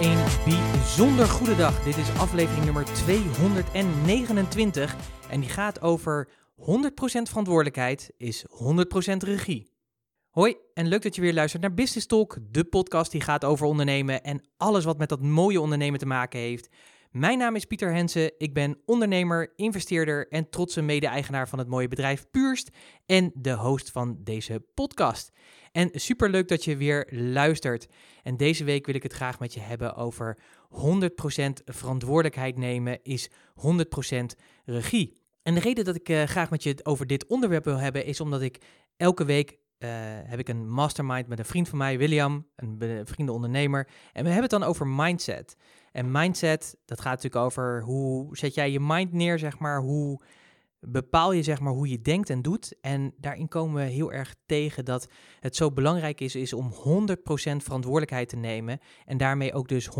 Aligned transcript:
Een 0.00 0.24
bijzonder 0.44 1.26
goede 1.26 1.56
dag. 1.56 1.82
Dit 1.82 1.96
is 1.96 2.18
aflevering 2.18 2.64
nummer 2.64 2.84
229 2.84 4.96
en 5.30 5.40
die 5.40 5.48
gaat 5.48 5.80
over 5.80 6.28
100% 6.56 6.62
verantwoordelijkheid 7.22 8.10
is 8.16 8.44
100% 8.46 8.48
regie. 9.16 9.70
Hoi 10.30 10.56
en 10.74 10.86
leuk 10.86 11.02
dat 11.02 11.14
je 11.14 11.20
weer 11.20 11.34
luistert 11.34 11.62
naar 11.62 11.74
Business 11.74 12.06
Talk, 12.06 12.38
de 12.50 12.64
podcast 12.64 13.10
die 13.10 13.20
gaat 13.20 13.44
over 13.44 13.66
ondernemen 13.66 14.22
en 14.22 14.44
alles 14.56 14.84
wat 14.84 14.98
met 14.98 15.08
dat 15.08 15.22
mooie 15.22 15.60
ondernemen 15.60 15.98
te 15.98 16.06
maken 16.06 16.40
heeft. 16.40 16.68
Mijn 17.18 17.38
naam 17.38 17.54
is 17.54 17.64
Pieter 17.64 17.92
Hensen, 17.92 18.32
ik 18.36 18.54
ben 18.54 18.78
ondernemer, 18.84 19.52
investeerder 19.56 20.28
en 20.28 20.50
trotse 20.50 20.82
mede-eigenaar 20.82 21.48
van 21.48 21.58
het 21.58 21.68
mooie 21.68 21.88
bedrijf 21.88 22.26
Puurst 22.30 22.70
en 23.06 23.30
de 23.34 23.52
host 23.52 23.90
van 23.90 24.16
deze 24.20 24.64
podcast. 24.74 25.32
En 25.72 25.90
superleuk 25.92 26.48
dat 26.48 26.64
je 26.64 26.76
weer 26.76 27.08
luistert. 27.10 27.86
En 28.22 28.36
deze 28.36 28.64
week 28.64 28.86
wil 28.86 28.94
ik 28.94 29.02
het 29.02 29.12
graag 29.12 29.38
met 29.38 29.54
je 29.54 29.60
hebben 29.60 29.94
over 29.94 30.38
100% 30.68 30.78
verantwoordelijkheid 31.64 32.56
nemen 32.58 33.02
is 33.02 33.30
100% 33.30 33.32
regie. 34.64 35.20
En 35.42 35.54
de 35.54 35.60
reden 35.60 35.84
dat 35.84 35.96
ik 35.96 36.08
uh, 36.08 36.22
graag 36.22 36.50
met 36.50 36.62
je 36.62 36.76
over 36.82 37.06
dit 37.06 37.26
onderwerp 37.26 37.64
wil 37.64 37.78
hebben 37.78 38.04
is 38.04 38.20
omdat 38.20 38.42
ik 38.42 38.60
elke 38.96 39.24
week 39.24 39.58
uh, 39.78 39.90
heb 40.22 40.38
ik 40.38 40.48
een 40.48 40.70
mastermind 40.70 41.26
met 41.26 41.38
een 41.38 41.44
vriend 41.44 41.68
van 41.68 41.78
mij, 41.78 41.98
William, 41.98 42.46
een 42.56 43.02
vrienden 43.04 43.34
ondernemer. 43.34 43.88
En 44.12 44.22
we 44.24 44.30
hebben 44.30 44.50
het 44.50 44.60
dan 44.60 44.62
over 44.62 44.86
mindset. 44.86 45.56
En 45.98 46.10
mindset, 46.10 46.76
dat 46.84 47.00
gaat 47.00 47.22
natuurlijk 47.22 47.44
over 47.44 47.82
hoe 47.82 48.36
zet 48.36 48.54
jij 48.54 48.70
je 48.70 48.80
mind 48.80 49.12
neer, 49.12 49.38
zeg 49.38 49.58
maar, 49.58 49.80
hoe 49.80 50.20
bepaal 50.80 51.32
je 51.32 51.42
zeg 51.42 51.60
maar 51.60 51.72
hoe 51.72 51.88
je 51.88 52.00
denkt 52.00 52.30
en 52.30 52.42
doet. 52.42 52.74
En 52.80 53.14
daarin 53.16 53.48
komen 53.48 53.84
we 53.84 53.90
heel 53.90 54.12
erg 54.12 54.34
tegen 54.46 54.84
dat 54.84 55.08
het 55.40 55.56
zo 55.56 55.72
belangrijk 55.72 56.20
is, 56.20 56.34
is 56.34 56.52
om 56.52 56.72
100% 56.72 56.76
verantwoordelijkheid 57.56 58.28
te 58.28 58.36
nemen. 58.36 58.78
En 59.04 59.16
daarmee 59.16 59.52
ook 59.52 59.68
dus 59.68 59.88
100% 59.88 59.90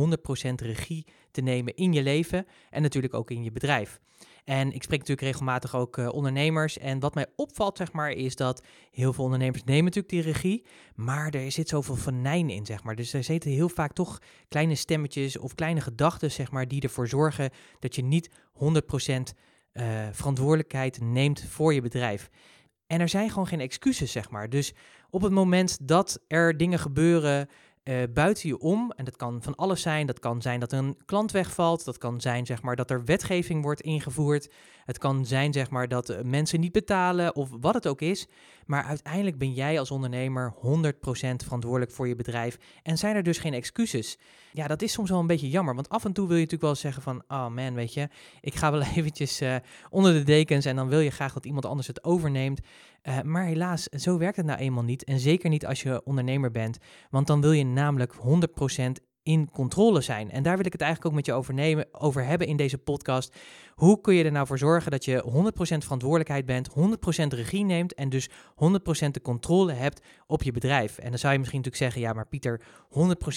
regie 0.54 1.06
te 1.30 1.40
nemen 1.40 1.74
in 1.74 1.92
je 1.92 2.02
leven 2.02 2.46
en 2.70 2.82
natuurlijk 2.82 3.14
ook 3.14 3.30
in 3.30 3.44
je 3.44 3.52
bedrijf. 3.52 4.00
En 4.48 4.72
ik 4.72 4.82
spreek 4.82 4.98
natuurlijk 4.98 5.26
regelmatig 5.26 5.76
ook 5.76 5.96
uh, 5.96 6.08
ondernemers. 6.08 6.78
En 6.78 6.98
wat 6.98 7.14
mij 7.14 7.26
opvalt, 7.36 7.76
zeg 7.76 7.92
maar, 7.92 8.10
is 8.10 8.36
dat 8.36 8.62
heel 8.90 9.12
veel 9.12 9.24
ondernemers 9.24 9.64
nemen 9.64 9.84
natuurlijk 9.84 10.08
die 10.08 10.22
regie. 10.22 10.64
Maar 10.94 11.34
er 11.34 11.52
zit 11.52 11.68
zoveel 11.68 11.96
venijn 11.96 12.50
in, 12.50 12.66
zeg 12.66 12.82
maar. 12.82 12.96
Dus 12.96 13.12
er 13.12 13.24
zitten 13.24 13.50
heel 13.50 13.68
vaak 13.68 13.92
toch 13.92 14.18
kleine 14.48 14.74
stemmetjes 14.74 15.38
of 15.38 15.54
kleine 15.54 15.80
gedachten, 15.80 16.30
zeg 16.30 16.50
maar, 16.50 16.68
die 16.68 16.80
ervoor 16.80 17.08
zorgen 17.08 17.50
dat 17.78 17.94
je 17.94 18.02
niet 18.02 18.30
100% 18.30 18.32
uh, 19.72 20.08
verantwoordelijkheid 20.12 21.00
neemt 21.00 21.44
voor 21.48 21.74
je 21.74 21.80
bedrijf. 21.80 22.30
En 22.86 23.00
er 23.00 23.08
zijn 23.08 23.28
gewoon 23.28 23.46
geen 23.46 23.60
excuses, 23.60 24.12
zeg 24.12 24.30
maar. 24.30 24.50
Dus 24.50 24.74
op 25.10 25.22
het 25.22 25.32
moment 25.32 25.88
dat 25.88 26.20
er 26.26 26.56
dingen 26.56 26.78
gebeuren 26.78 27.48
uh, 27.88 28.02
buiten 28.14 28.48
je 28.48 28.58
om, 28.58 28.92
en 28.96 29.04
dat 29.04 29.16
kan 29.16 29.42
van 29.42 29.54
alles 29.54 29.82
zijn, 29.82 30.06
dat 30.06 30.18
kan 30.18 30.42
zijn 30.42 30.60
dat 30.60 30.72
een 30.72 30.96
klant 31.04 31.30
wegvalt, 31.30 31.84
dat 31.84 31.98
kan 31.98 32.20
zijn 32.20 32.46
zeg 32.46 32.62
maar 32.62 32.76
dat 32.76 32.90
er 32.90 33.04
wetgeving 33.04 33.62
wordt 33.62 33.80
ingevoerd, 33.80 34.50
het 34.84 34.98
kan 34.98 35.26
zijn 35.26 35.52
zeg 35.52 35.70
maar 35.70 35.88
dat 35.88 36.10
uh, 36.10 36.20
mensen 36.22 36.60
niet 36.60 36.72
betalen 36.72 37.34
of 37.36 37.48
wat 37.60 37.74
het 37.74 37.86
ook 37.86 38.00
is, 38.00 38.26
maar 38.66 38.84
uiteindelijk 38.84 39.38
ben 39.38 39.52
jij 39.52 39.78
als 39.78 39.90
ondernemer 39.90 40.54
100% 40.56 40.60
verantwoordelijk 41.44 41.92
voor 41.92 42.08
je 42.08 42.16
bedrijf. 42.16 42.58
En 42.82 42.98
zijn 42.98 43.16
er 43.16 43.22
dus 43.22 43.38
geen 43.38 43.54
excuses. 43.54 44.18
Ja, 44.52 44.66
dat 44.66 44.82
is 44.82 44.92
soms 44.92 45.10
wel 45.10 45.18
een 45.18 45.26
beetje 45.26 45.50
jammer, 45.50 45.74
want 45.74 45.88
af 45.88 46.04
en 46.04 46.12
toe 46.12 46.26
wil 46.26 46.36
je 46.36 46.42
natuurlijk 46.42 46.72
wel 46.72 46.80
zeggen 46.82 47.02
van, 47.02 47.22
oh 47.28 47.48
man, 47.48 47.74
weet 47.74 47.94
je, 47.94 48.08
ik 48.40 48.54
ga 48.54 48.70
wel 48.70 48.82
eventjes 48.96 49.42
uh, 49.42 49.56
onder 49.90 50.12
de 50.12 50.22
dekens 50.22 50.64
en 50.64 50.76
dan 50.76 50.88
wil 50.88 51.00
je 51.00 51.10
graag 51.10 51.32
dat 51.32 51.46
iemand 51.46 51.66
anders 51.66 51.86
het 51.86 52.04
overneemt. 52.04 52.60
Uh, 53.08 53.20
maar 53.22 53.44
helaas, 53.44 53.82
zo 53.82 54.18
werkt 54.18 54.36
het 54.36 54.46
nou 54.46 54.58
eenmaal 54.58 54.84
niet. 54.84 55.04
En 55.04 55.18
zeker 55.18 55.50
niet 55.50 55.66
als 55.66 55.82
je 55.82 56.04
ondernemer 56.04 56.50
bent. 56.50 56.78
Want 57.10 57.26
dan 57.26 57.40
wil 57.40 57.52
je 57.52 57.64
namelijk 57.64 58.14
100% 58.14 59.08
in 59.22 59.50
controle 59.50 60.00
zijn. 60.00 60.30
En 60.30 60.42
daar 60.42 60.56
wil 60.56 60.66
ik 60.66 60.72
het 60.72 60.80
eigenlijk 60.80 61.10
ook 61.10 61.16
met 61.16 61.26
je 61.26 61.32
over, 61.32 61.54
nemen, 61.54 61.86
over 61.92 62.24
hebben 62.24 62.46
in 62.46 62.56
deze 62.56 62.78
podcast. 62.78 63.36
Hoe 63.74 64.00
kun 64.00 64.14
je 64.14 64.24
er 64.24 64.32
nou 64.32 64.46
voor 64.46 64.58
zorgen 64.58 64.90
dat 64.90 65.04
je 65.04 65.24
100% 65.26 65.26
verantwoordelijkheid 65.58 66.46
bent, 66.46 66.70
100% 66.70 66.72
regie 67.28 67.64
neemt 67.64 67.94
en 67.94 68.08
dus 68.08 68.28
100% 68.28 68.32
de 69.10 69.20
controle 69.22 69.72
hebt 69.72 70.06
op 70.26 70.42
je 70.42 70.52
bedrijf? 70.52 70.98
En 70.98 71.08
dan 71.08 71.18
zou 71.18 71.32
je 71.32 71.38
misschien 71.38 71.60
natuurlijk 71.60 71.92
zeggen, 71.92 72.08
ja, 72.08 72.12
maar 72.12 72.28
Pieter, 72.28 72.60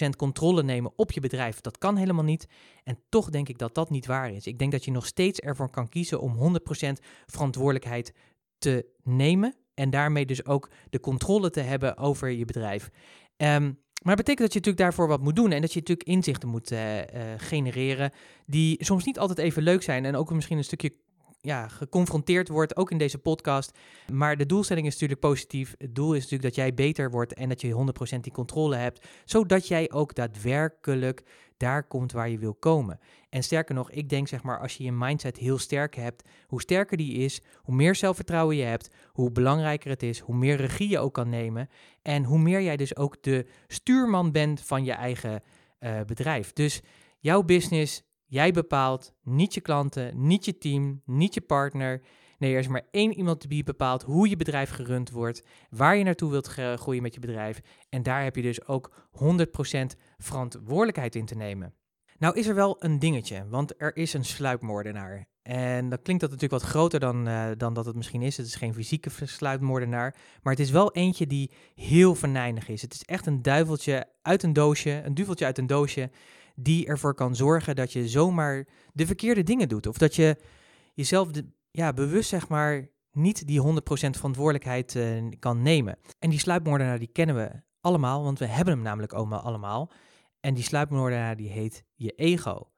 100% 0.06 0.10
controle 0.18 0.64
nemen 0.64 0.92
op 0.96 1.12
je 1.12 1.20
bedrijf, 1.20 1.62
dat 1.62 1.78
kan 1.78 1.96
helemaal 1.96 2.24
niet. 2.24 2.48
En 2.84 3.00
toch 3.10 3.30
denk 3.30 3.50
ik 3.50 3.58
dat 3.58 3.76
dat 3.76 3.90
niet 3.90 4.06
waar 4.06 4.32
is. 4.32 4.48
Ik 4.48 4.60
denk 4.60 4.72
dat 4.72 4.86
je 4.86 4.92
nog 4.92 5.06
steeds 5.06 5.40
ervoor 5.40 5.70
kan 5.70 5.90
kiezen 5.90 6.22
om 6.22 6.58
100% 6.60 6.94
verantwoordelijkheid 7.26 8.14
te 8.58 8.86
nemen 9.04 9.56
en 9.74 9.90
daarmee 9.90 10.26
dus 10.26 10.46
ook 10.46 10.70
de 10.90 11.00
controle 11.00 11.50
te 11.50 11.60
hebben 11.60 11.98
over 11.98 12.30
je 12.30 12.46
bedrijf. 12.46 12.90
Um, 13.38 13.80
maar 14.02 14.16
dat 14.16 14.26
betekent 14.26 14.52
dat 14.52 14.54
je 14.54 14.60
natuurlijk 14.60 14.78
daarvoor 14.78 15.08
wat 15.08 15.22
moet 15.22 15.36
doen 15.36 15.52
en 15.52 15.62
dat 15.62 15.74
je 15.74 15.80
natuurlijk 15.80 16.08
inzichten 16.08 16.50
moet 16.50 16.72
uh, 16.72 16.98
uh, 16.98 17.04
genereren 17.38 18.12
die 18.46 18.86
soms 18.86 19.06
niet 19.06 19.20
altijd 19.20 19.40
even 19.40 19.64
leuk 19.64 19.84
zijn 19.84 20.06
en 20.06 20.16
ook 20.16 20.34
misschien 20.34 20.58
een 20.58 20.64
stukje 20.64 20.94
ja, 21.42 21.68
geconfronteerd 21.68 22.48
wordt, 22.48 22.76
ook 22.76 22.92
in 22.92 22.98
deze 22.98 23.18
podcast. 23.18 23.78
Maar 24.12 24.38
de 24.38 24.46
doelstelling 24.46 24.88
is 24.88 24.94
natuurlijk 24.94 25.20
positief. 25.20 25.76
Het 25.78 25.96
doel 25.96 26.14
is 26.14 26.22
natuurlijk 26.22 26.44
dat 26.44 26.56
jij 26.56 26.74
beter 26.74 27.12
wordt 27.12 27.34
en 27.34 27.50
dat 27.50 27.62
je 27.62 27.94
100% 28.16 28.20
die 28.20 28.32
controle 28.32 28.76
hebt, 28.76 29.08
zodat 29.26 29.68
jij 29.68 29.92
ook 29.92 30.16
daadwerkelijk 30.16 31.24
daar 31.58 31.84
komt 31.84 32.12
waar 32.12 32.30
je 32.30 32.38
wil 32.38 32.54
komen. 32.54 33.00
En 33.30 33.44
sterker 33.44 33.76
nog, 33.76 33.92
ik 33.92 34.10
denk 34.10 34.28
zeg 34.28 34.44
maar, 34.44 34.60
als 34.60 34.76
je 34.78 34.84
je 34.84 34.92
mindset 34.92 35.38
heel 35.38 35.58
sterk 35.58 35.96
hebt, 35.96 36.24
hoe 36.48 36.62
sterker 36.62 36.98
die 36.98 37.14
is, 37.14 37.42
hoe 37.56 37.76
meer 37.76 37.96
zelfvertrouwen 37.96 38.56
je 38.56 38.64
hebt, 38.64 38.90
hoe 39.08 39.32
belangrijker 39.32 39.90
het 39.90 40.04
is, 40.04 40.20
hoe 40.20 40.36
meer 40.36 40.56
regie 40.56 40.90
je 40.90 41.00
ook 41.00 41.14
kan 41.14 41.30
nemen 41.30 41.70
en 42.02 42.24
hoe 42.24 42.40
meer 42.40 42.62
jij 42.62 42.78
dus 42.78 42.96
ook 42.96 43.24
de 43.24 43.48
stuurman 43.68 44.32
bent 44.32 44.62
van 44.62 44.84
je 44.84 44.92
eigen 44.92 45.42
uh, 45.80 46.02
bedrijf. 46.06 46.54
Dus 46.54 46.82
jouw 47.20 47.44
business 47.44 48.04
Jij 48.32 48.52
bepaalt, 48.52 49.14
niet 49.24 49.54
je 49.54 49.62
klanten, 49.62 50.28
niet 50.28 50.46
je 50.46 50.58
team, 50.58 51.02
niet 51.06 51.34
je 51.34 51.42
partner. 51.42 52.02
Nee, 52.38 52.54
er 52.54 52.60
is 52.60 52.68
maar 52.68 52.88
één 52.92 53.14
iemand 53.14 53.50
die 53.50 53.64
bepaalt 53.64 54.04
hoe 54.04 54.30
je 54.30 54.36
bedrijf 54.36 54.70
gerund 54.70 55.10
wordt, 55.10 55.44
waar 55.70 55.96
je 55.96 56.04
naartoe 56.04 56.32
wilt 56.32 56.48
groeien 56.48 57.02
met 57.02 57.14
je 57.14 57.20
bedrijf. 57.20 57.62
En 57.90 58.04
daar 58.04 58.24
heb 58.24 58.36
je 58.36 58.42
dus 58.42 58.68
ook 58.68 59.10
100% 59.12 59.98
verantwoordelijkheid 60.18 61.16
in 61.16 61.26
te 61.26 61.36
nemen. 61.36 61.74
Nou 62.18 62.38
is 62.38 62.48
er 62.48 62.56
wel 62.56 62.76
een 62.84 63.00
dingetje, 63.00 63.46
want 63.50 63.74
er 63.82 63.96
is 63.96 64.14
een 64.14 64.26
sluipmoordenaar. 64.26 65.26
En 65.42 65.90
dat 65.90 66.02
klinkt 66.02 66.22
dat 66.22 66.32
natuurlijk 66.32 66.62
wat 66.62 66.72
groter 66.72 67.00
dan, 67.00 67.28
uh, 67.28 67.46
dan 67.58 67.74
dat 67.74 67.86
het 67.86 67.96
misschien 67.96 68.22
is. 68.22 68.38
Het 68.38 68.46
is 68.46 68.56
geen 68.56 68.74
fysieke 68.74 69.10
sluipmoordenaar, 69.24 70.16
maar 70.42 70.54
het 70.54 70.62
is 70.62 70.72
wel 70.72 70.94
eentje 70.94 71.28
die 71.28 71.52
heel 71.76 72.16
venijnig 72.16 72.70
is. 72.70 72.82
Het 72.82 72.94
is 72.94 73.04
echt 73.04 73.26
een 73.26 73.42
duiveltje 73.42 74.08
uit 74.22 74.44
een 74.44 74.54
doosje, 74.54 75.02
een 75.04 75.14
duveltje 75.14 75.46
uit 75.46 75.58
een 75.58 75.68
doosje 75.68 76.10
die 76.62 76.86
ervoor 76.88 77.14
kan 77.14 77.36
zorgen 77.36 77.76
dat 77.76 77.94
je 77.94 78.08
zomaar 78.08 78.68
de 78.94 79.06
verkeerde 79.06 79.44
dingen 79.44 79.70
doet. 79.70 79.88
Of 79.88 79.98
dat 79.98 80.16
je 80.16 80.38
jezelf 80.94 81.30
ja, 81.72 81.94
bewust 81.94 82.30
zeg 82.30 82.48
maar 82.48 82.90
niet 83.12 83.48
die 83.48 83.62
100% 83.62 83.64
verantwoordelijkheid 83.92 84.96
uh, 84.96 85.32
kan 85.40 85.62
nemen. 85.62 85.98
En 86.20 86.30
die 86.30 86.40
sluipmoordenaar 86.40 87.00
die 87.00 87.10
kennen 87.12 87.36
we 87.36 87.52
allemaal, 87.82 88.24
want 88.24 88.40
we 88.40 88.46
hebben 88.46 88.74
hem 88.74 88.84
namelijk 88.84 89.14
allemaal. 89.14 89.92
En 90.40 90.54
die 90.54 90.64
sluipmoordenaar 90.64 91.36
die 91.36 91.50
heet 91.50 91.84
je 91.96 92.12
ego. 92.12 92.70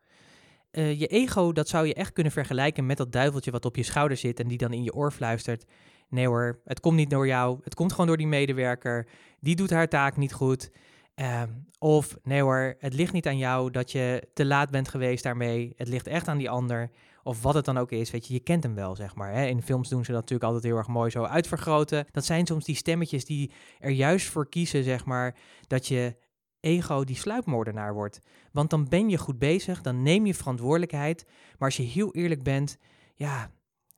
Uh, 0.71 0.99
je 0.99 1.07
ego, 1.07 1.51
dat 1.51 1.67
zou 1.69 1.87
je 1.87 1.93
echt 1.93 2.13
kunnen 2.13 2.31
vergelijken 2.31 2.85
met 2.85 2.97
dat 2.97 3.11
duiveltje 3.11 3.51
wat 3.51 3.65
op 3.65 3.75
je 3.75 3.83
schouder 3.83 4.17
zit 4.17 4.39
en 4.39 4.47
die 4.47 4.57
dan 4.57 4.73
in 4.73 4.83
je 4.83 4.93
oor 4.93 5.11
fluistert. 5.11 5.65
Nee 6.09 6.27
hoor, 6.27 6.61
het 6.65 6.79
komt 6.79 6.95
niet 6.95 7.09
door 7.09 7.27
jou, 7.27 7.59
het 7.63 7.75
komt 7.75 7.91
gewoon 7.91 8.07
door 8.07 8.17
die 8.17 8.27
medewerker. 8.27 9.07
Die 9.39 9.55
doet 9.55 9.69
haar 9.69 9.87
taak 9.87 10.17
niet 10.17 10.33
goed. 10.33 10.71
Uh, 11.15 11.41
of 11.79 12.17
nee 12.23 12.41
hoor, 12.41 12.75
het 12.79 12.93
ligt 12.93 13.13
niet 13.13 13.27
aan 13.27 13.37
jou 13.37 13.71
dat 13.71 13.91
je 13.91 14.29
te 14.33 14.45
laat 14.45 14.69
bent 14.69 14.87
geweest 14.87 15.23
daarmee. 15.23 15.73
Het 15.75 15.87
ligt 15.87 16.07
echt 16.07 16.27
aan 16.27 16.37
die 16.37 16.49
ander. 16.49 16.89
Of 17.23 17.41
wat 17.41 17.53
het 17.53 17.65
dan 17.65 17.77
ook 17.77 17.91
is, 17.91 18.11
weet 18.11 18.27
je, 18.27 18.33
je 18.33 18.39
kent 18.39 18.63
hem 18.63 18.75
wel, 18.75 18.95
zeg 18.95 19.15
maar. 19.15 19.33
Hè? 19.33 19.45
In 19.45 19.61
films 19.61 19.89
doen 19.89 20.05
ze 20.05 20.11
dat 20.11 20.19
natuurlijk 20.19 20.49
altijd 20.49 20.63
heel 20.63 20.77
erg 20.77 20.87
mooi 20.87 21.09
zo 21.09 21.23
uitvergroten. 21.23 22.05
Dat 22.11 22.25
zijn 22.25 22.45
soms 22.45 22.65
die 22.65 22.75
stemmetjes 22.75 23.25
die 23.25 23.51
er 23.79 23.89
juist 23.89 24.27
voor 24.27 24.49
kiezen, 24.49 24.83
zeg 24.83 25.05
maar, 25.05 25.35
dat 25.67 25.87
je 25.87 26.15
ego 26.59 27.03
die 27.03 27.15
sluipmoordenaar 27.15 27.93
wordt. 27.93 28.19
Want 28.51 28.69
dan 28.69 28.89
ben 28.89 29.09
je 29.09 29.17
goed 29.17 29.39
bezig, 29.39 29.81
dan 29.81 30.03
neem 30.03 30.25
je 30.25 30.33
verantwoordelijkheid. 30.33 31.25
Maar 31.27 31.67
als 31.67 31.77
je 31.77 31.83
heel 31.83 32.13
eerlijk 32.13 32.43
bent, 32.43 32.77
ja, 33.15 33.51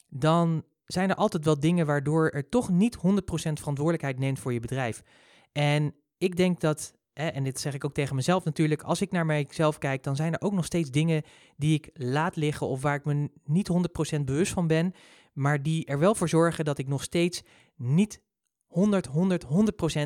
dan 0.10 0.64
zijn 0.86 1.10
er 1.10 1.16
altijd 1.16 1.46
wel 1.46 1.60
dingen 1.60 1.86
waardoor 1.86 2.30
er 2.30 2.50
toch 2.50 2.70
niet 2.70 2.98
100% 2.98 3.00
verantwoordelijkheid 3.54 4.20
neemt 4.20 4.40
voor 4.40 4.54
je 4.54 4.60
bedrijf. 4.60 5.04
En 5.52 5.96
ik 6.18 6.36
denk 6.36 6.60
dat 6.60 6.94
en 7.16 7.44
dit 7.44 7.60
zeg 7.60 7.74
ik 7.74 7.86
ook 7.86 7.94
tegen 7.94 8.16
mezelf 8.16 8.44
natuurlijk, 8.44 8.84
als 8.84 9.02
ik 9.02 9.12
naar 9.12 9.26
mijzelf 9.26 9.78
kijk, 9.78 10.04
dan 10.04 10.16
zijn 10.16 10.34
er 10.34 10.42
ook 10.42 10.54
nog 10.54 10.66
steeds 10.66 10.92
dingen 10.92 11.24
die 11.58 11.74
ik 11.74 11.90
laat 11.94 12.36
liggen 12.36 12.68
of 12.68 12.82
waar 12.82 12.96
ik 12.96 13.06
me 13.06 13.30
niet 13.46 13.70
100% 14.18 14.22
bewust 14.24 14.52
van 14.52 14.68
ben, 14.68 14.94
maar 15.34 15.64
die 15.64 15.86
er 15.86 16.00
wel 16.00 16.16
voor 16.16 16.30
zorgen 16.30 16.66
dat 16.66 16.78
ik 16.78 16.88
nog 16.88 17.04
steeds 17.04 17.44
niet 17.76 18.22
100, 18.76 19.06
100, 19.06 19.46
100% 19.46 19.48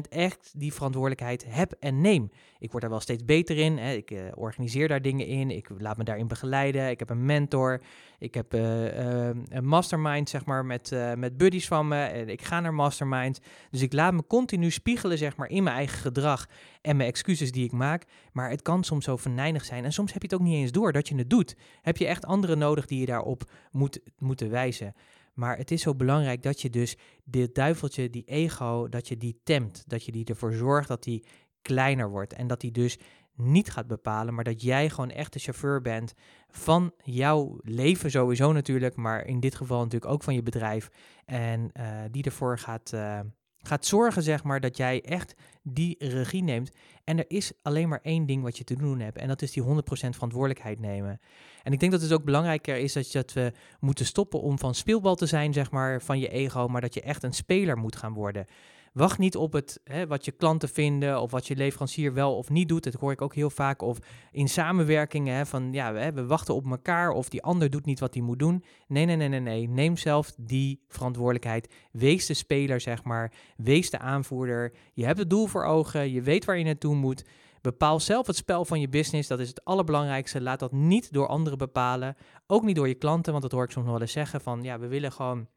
echt 0.10 0.51
die 0.56 0.74
verantwoordelijkheid 0.74 1.45
heb 1.48 1.74
en 1.80 2.01
neem. 2.01 2.31
Ik 2.60 2.69
word 2.69 2.81
daar 2.81 2.92
wel 2.92 3.00
steeds 3.00 3.25
beter 3.25 3.57
in. 3.57 3.77
Hè. 3.77 3.94
Ik 3.94 4.12
uh, 4.12 4.21
organiseer 4.36 4.88
daar 4.88 5.01
dingen 5.01 5.25
in. 5.25 5.51
Ik 5.51 5.69
laat 5.77 5.98
me 5.98 6.04
daarin 6.04 6.27
begeleiden. 6.27 6.89
Ik 6.89 7.00
heb 7.00 7.10
een 7.10 7.25
mentor. 7.25 7.81
Ik 8.19 8.33
heb 8.33 8.54
uh, 8.54 8.83
uh, 8.83 9.30
een 9.50 9.66
mastermind, 9.66 10.30
zeg 10.30 10.45
maar, 10.45 10.66
met, 10.66 10.95
met 11.16 11.38
buddies 11.38 11.68
van 11.68 11.88
me. 11.88 12.04
En 12.04 12.30
ik 12.30 12.42
ga 12.42 12.60
naar 12.60 12.74
masterminds. 12.74 13.39
Dus 13.71 13.81
ik 13.81 13.94
laat 13.94 14.13
me 14.13 14.27
continu 14.27 14.71
spiegelen, 14.71 15.18
zeg 15.18 15.36
maar, 15.36 15.50
in 15.50 15.63
mijn 15.63 15.75
eigen 15.75 16.00
gedrag 16.00 16.48
en 16.81 16.98
mijn 16.98 17.10
excuses 17.10 17.51
die 17.51 17.63
ik 17.63 17.71
maak. 17.71 18.06
Maar 18.31 18.50
het 18.50 18.62
kan 18.62 18.83
soms 18.83 19.06
zo 19.06 19.18
venijnig 19.18 19.66
zijn. 19.66 19.86
En 19.86 19.94
soms 19.94 20.13
heb 20.13 20.21
je 20.21 20.27
het 20.27 20.38
ook 20.38 20.48
niet 20.48 20.56
eens 20.56 20.71
door 20.71 20.92
dat 20.92 21.07
je 21.07 21.16
het 21.16 21.30
doet. 21.30 21.56
Heb 21.81 21.98
je 21.98 22.07
echt 22.07 22.25
anderen 22.25 22.57
nodig 22.57 22.86
die 22.86 23.00
je 23.00 23.06
daarop 23.06 23.51
moet, 23.71 24.00
moeten 24.18 24.50
wijzen. 24.50 24.94
Maar 25.40 25.58
het 25.58 25.72
is 25.72 25.82
zo 25.82 25.96
belangrijk 25.96 26.44
dat 26.44 26.62
je 26.62 26.70
dus 26.70 26.98
dit 27.24 27.56
duiveltje, 27.56 28.10
die 28.10 28.24
ego, 28.26 28.90
dat 28.90 29.08
je 29.08 29.18
die 29.18 29.40
temt. 29.44 29.84
Dat 29.88 30.06
je 30.06 30.12
die 30.12 30.26
ervoor 30.26 30.54
zorgt 30.54 30.88
dat 30.88 31.04
die 31.04 31.26
kleiner 31.62 32.10
wordt. 32.10 32.34
En 32.34 32.48
dat 32.48 32.62
die 32.62 32.72
dus 32.72 32.98
niet 33.36 33.72
gaat 33.72 33.88
bepalen, 33.88 34.34
maar 34.34 34.44
dat 34.44 34.62
jij 34.62 34.90
gewoon 34.90 35.10
echt 35.10 35.34
de 35.34 35.40
chauffeur 35.40 35.82
bent 35.82 36.14
van 36.48 36.94
jouw 37.04 37.60
leven 37.62 38.12
sowieso 38.12 38.52
natuurlijk, 38.52 38.96
maar 38.96 39.26
in 39.26 39.40
dit 39.40 39.56
geval 39.56 39.78
natuurlijk 39.84 40.12
ook 40.12 40.24
van 40.24 40.34
je 40.34 40.44
bedrijf. 40.44 40.90
En 41.26 41.70
uh, 41.74 42.02
die 42.12 42.24
ervoor 42.24 42.58
gaat, 42.58 42.92
uh, 42.94 43.20
gaat 43.69 43.86
zorgen, 43.86 44.24
zeg 44.24 44.44
maar, 44.44 44.60
dat 44.60 44.77
jij 44.77 45.01
echt 45.01 45.36
die 45.63 45.95
regie 46.00 46.44
neemt. 46.44 46.71
En 47.04 47.18
er 47.18 47.25
is 47.27 47.51
alleen 47.62 47.89
maar 47.89 48.00
één 48.04 48.25
ding 48.25 48.44
wat 48.44 48.57
je 48.57 48.63
te 48.63 48.75
doen 48.75 49.00
hebt. 49.00 49.18
En 49.18 49.27
dat 49.27 49.42
is 49.42 49.51
die 49.51 49.63
100% 49.63 49.66
verantwoordelijkheid 50.10 50.80
nemen. 50.80 51.19
En 51.63 51.74
ik 51.74 51.80
denk 51.80 51.92
dat 51.92 52.01
het 52.01 52.13
ook 52.13 52.24
belangrijker 52.24 52.77
is 52.77 52.94
dat, 52.94 53.12
je, 53.12 53.18
dat 53.18 53.33
we 53.33 53.51
moeten 53.80 54.06
stoppen 54.06 54.42
om 54.42 54.60
van 54.60 54.75
speelbal 54.75 55.16
te 55.16 55.25
zijn, 55.25 55.54
zeg 55.54 55.71
maar, 55.71 56.01
van 56.01 56.19
je 56.19 56.30
ego. 56.30 56.68
Maar 56.68 56.81
dat 56.81 56.94
je 56.94 57.01
echt 57.01 57.24
een 57.24 57.33
speler 57.33 57.77
moet 57.77 57.95
gaan 57.95 58.13
worden. 58.13 58.45
Wacht 58.94 59.18
niet 59.18 59.36
op 59.36 59.54
het, 59.54 59.80
hè, 59.84 60.08
wat 60.08 60.26
je 60.26 60.32
klanten 60.32 60.70
vinden 60.70 61.22
of 61.22 61.32
wat 61.32 61.48
je 61.48 61.56
leverancier 61.56 62.14
wel 62.14 62.36
of 62.36 62.50
niet 62.50 62.70
doet. 62.70 62.84
Dat 62.84 62.94
hoor 62.94 63.12
ik 63.12 63.22
ook 63.22 63.36
heel 63.36 63.50
vaak. 63.50 63.82
Of 63.82 63.98
in 64.32 64.48
samenwerkingen 64.48 65.48
van 65.48 65.74
ja, 65.74 65.94
we, 65.94 66.12
we 66.12 66.26
wachten 66.26 66.56
op 66.56 66.66
elkaar 66.66 67.12
of 67.12 67.30
die 67.30 67.44
ander 67.44 67.70
doet 67.70 67.86
niet 67.86 68.00
wat 68.00 68.14
hij 68.14 68.24
moet 68.24 68.40
doen. 68.40 68.64
Nee, 68.88 69.06
nee, 69.06 69.16
nee, 69.16 69.28
nee, 69.28 69.40
nee. 69.40 69.70
Neem 69.70 69.98
zelf 69.98 70.34
die 70.38 70.84
verantwoordelijkheid. 70.88 71.74
Wees 71.92 72.26
de 72.26 72.34
speler, 72.34 72.82
zeg 72.82 73.04
maar. 73.04 73.34
Wees 73.58 73.90
de 73.90 74.00
aanvoerder. 74.00 74.74
Je 74.94 75.06
hebt 75.06 75.20
het 75.20 75.30
doel 75.30 75.48
voor 75.48 75.64
ogen. 75.64 76.12
Je 76.12 76.22
weet 76.22 76.46
waar 76.46 76.58
je 76.58 76.64
naartoe 76.64 76.96
moet. 76.96 77.26
Bepaal 77.62 78.00
zelf 78.00 78.28
het 78.28 78.36
spel 78.36 78.66
van 78.66 78.80
je 78.80 78.90
business. 78.90 79.28
Dat 79.28 79.40
is 79.40 79.48
het 79.48 79.66
allerbelangrijkste. 79.66 80.42
Laat 80.42 80.60
dat 80.60 80.72
niet 80.72 81.14
door 81.14 81.28
anderen 81.28 81.58
bepalen. 81.58 82.16
Ook 82.48 82.64
niet 82.64 82.76
door 82.76 82.88
je 82.88 82.96
klanten, 82.96 83.32
want 83.32 83.44
dat 83.44 83.52
hoor 83.52 83.64
ik 83.64 83.72
soms 83.72 83.86
nog 83.86 83.94
wel 83.94 84.04
eens 84.04 84.12
zeggen 84.12 84.42
van 84.42 84.64
ja, 84.64 84.80
we 84.80 84.88
willen 84.88 85.12
gewoon 85.12 85.48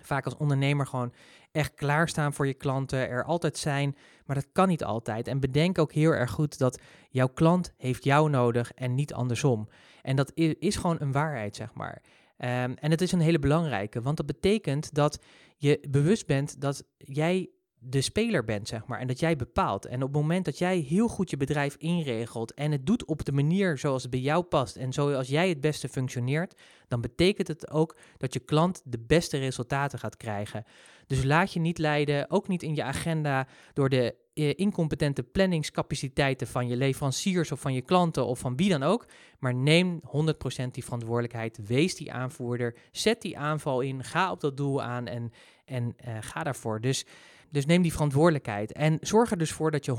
vaak 0.00 0.24
als 0.24 0.36
ondernemer 0.36 0.86
gewoon 0.86 1.12
echt 1.52 1.74
klaarstaan 1.74 2.32
voor 2.32 2.46
je 2.46 2.54
klanten, 2.54 3.08
er 3.08 3.24
altijd 3.24 3.58
zijn, 3.58 3.96
maar 4.26 4.36
dat 4.36 4.48
kan 4.52 4.68
niet 4.68 4.84
altijd. 4.84 5.28
En 5.28 5.40
bedenk 5.40 5.78
ook 5.78 5.92
heel 5.92 6.10
erg 6.10 6.30
goed 6.30 6.58
dat 6.58 6.80
jouw 7.10 7.28
klant 7.28 7.72
heeft 7.76 8.04
jou 8.04 8.30
nodig 8.30 8.72
en 8.72 8.94
niet 8.94 9.14
andersom. 9.14 9.68
En 10.02 10.16
dat 10.16 10.32
is 10.34 10.76
gewoon 10.76 10.96
een 11.00 11.12
waarheid, 11.12 11.56
zeg 11.56 11.74
maar. 11.74 12.02
Um, 12.38 12.74
en 12.74 12.90
het 12.90 13.00
is 13.00 13.12
een 13.12 13.20
hele 13.20 13.38
belangrijke, 13.38 14.00
want 14.00 14.16
dat 14.16 14.26
betekent 14.26 14.94
dat 14.94 15.22
je 15.56 15.86
bewust 15.88 16.26
bent 16.26 16.60
dat 16.60 16.84
jij 16.96 17.50
de 17.84 18.00
speler 18.00 18.44
bent, 18.44 18.68
zeg 18.68 18.86
maar, 18.86 18.98
en 18.98 19.06
dat 19.06 19.20
jij 19.20 19.36
bepaalt. 19.36 19.86
En 19.86 20.02
op 20.02 20.12
het 20.12 20.22
moment 20.22 20.44
dat 20.44 20.58
jij 20.58 20.78
heel 20.78 21.08
goed 21.08 21.30
je 21.30 21.36
bedrijf 21.36 21.74
inregelt 21.74 22.54
en 22.54 22.72
het 22.72 22.86
doet 22.86 23.04
op 23.04 23.24
de 23.24 23.32
manier 23.32 23.78
zoals 23.78 24.02
het 24.02 24.10
bij 24.10 24.20
jou 24.20 24.42
past 24.42 24.76
en 24.76 24.92
zoals 24.92 25.28
jij 25.28 25.48
het 25.48 25.60
beste 25.60 25.88
functioneert, 25.88 26.60
dan 26.88 27.00
betekent 27.00 27.48
het 27.48 27.70
ook 27.70 27.96
dat 28.16 28.32
je 28.32 28.40
klant 28.40 28.82
de 28.84 28.98
beste 28.98 29.38
resultaten 29.38 29.98
gaat 29.98 30.16
krijgen. 30.16 30.64
Dus 31.06 31.24
laat 31.24 31.52
je 31.52 31.60
niet 31.60 31.78
leiden, 31.78 32.30
ook 32.30 32.48
niet 32.48 32.62
in 32.62 32.74
je 32.74 32.82
agenda, 32.82 33.46
door 33.72 33.88
de 33.88 34.14
eh, 34.34 34.52
incompetente 34.54 35.22
planningscapaciteiten 35.22 36.46
van 36.46 36.68
je 36.68 36.76
leveranciers 36.76 37.52
of 37.52 37.60
van 37.60 37.74
je 37.74 37.82
klanten 37.82 38.26
of 38.26 38.38
van 38.38 38.56
wie 38.56 38.68
dan 38.68 38.82
ook. 38.82 39.06
Maar 39.38 39.54
neem 39.54 40.00
100% 40.00 40.70
die 40.70 40.84
verantwoordelijkheid. 40.84 41.58
Wees 41.66 41.94
die 41.94 42.12
aanvoerder. 42.12 42.76
Zet 42.92 43.22
die 43.22 43.38
aanval 43.38 43.80
in. 43.80 44.04
Ga 44.04 44.30
op 44.30 44.40
dat 44.40 44.56
doel 44.56 44.82
aan 44.82 45.06
en, 45.06 45.32
en 45.64 45.96
uh, 46.06 46.16
ga 46.20 46.42
daarvoor. 46.42 46.80
Dus 46.80 47.04
dus 47.52 47.66
neem 47.66 47.82
die 47.82 47.92
verantwoordelijkheid 47.92 48.72
en 48.72 48.98
zorg 49.00 49.30
er 49.30 49.38
dus 49.38 49.52
voor 49.52 49.70
dat 49.70 49.84
je 49.84 49.96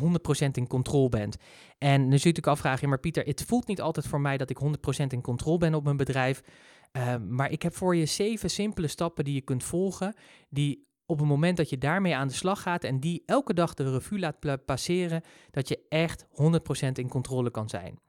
100% 0.47 0.51
in 0.51 0.67
controle 0.67 1.09
bent. 1.09 1.37
En 1.77 1.99
nu 2.01 2.05
zul 2.05 2.09
je 2.09 2.11
natuurlijk 2.11 2.47
afvragen, 2.47 2.89
maar 2.89 2.99
Pieter, 2.99 3.25
het 3.25 3.43
voelt 3.43 3.67
niet 3.67 3.81
altijd 3.81 4.07
voor 4.07 4.21
mij 4.21 4.37
dat 4.37 4.49
ik 4.49 4.57
100% 5.03 5.05
in 5.07 5.21
controle 5.21 5.57
ben 5.57 5.73
op 5.73 5.83
mijn 5.83 5.97
bedrijf. 5.97 6.41
Uh, 6.97 7.15
maar 7.29 7.51
ik 7.51 7.61
heb 7.61 7.75
voor 7.75 7.95
je 7.95 8.05
zeven 8.05 8.49
simpele 8.49 8.87
stappen 8.87 9.23
die 9.23 9.33
je 9.33 9.41
kunt 9.41 9.63
volgen, 9.63 10.15
die 10.49 10.87
op 11.13 11.19
het 11.19 11.27
moment 11.27 11.57
dat 11.57 11.69
je 11.69 11.77
daarmee 11.77 12.15
aan 12.15 12.27
de 12.27 12.33
slag 12.33 12.61
gaat 12.61 12.83
en 12.83 12.99
die 12.99 13.23
elke 13.25 13.53
dag 13.53 13.73
de 13.73 13.91
revue 13.91 14.19
laat 14.19 14.65
passeren, 14.65 15.21
dat 15.51 15.67
je 15.67 15.79
echt 15.89 16.25
100% 16.25 16.27
in 16.93 17.09
controle 17.09 17.51
kan 17.51 17.69
zijn. 17.69 17.99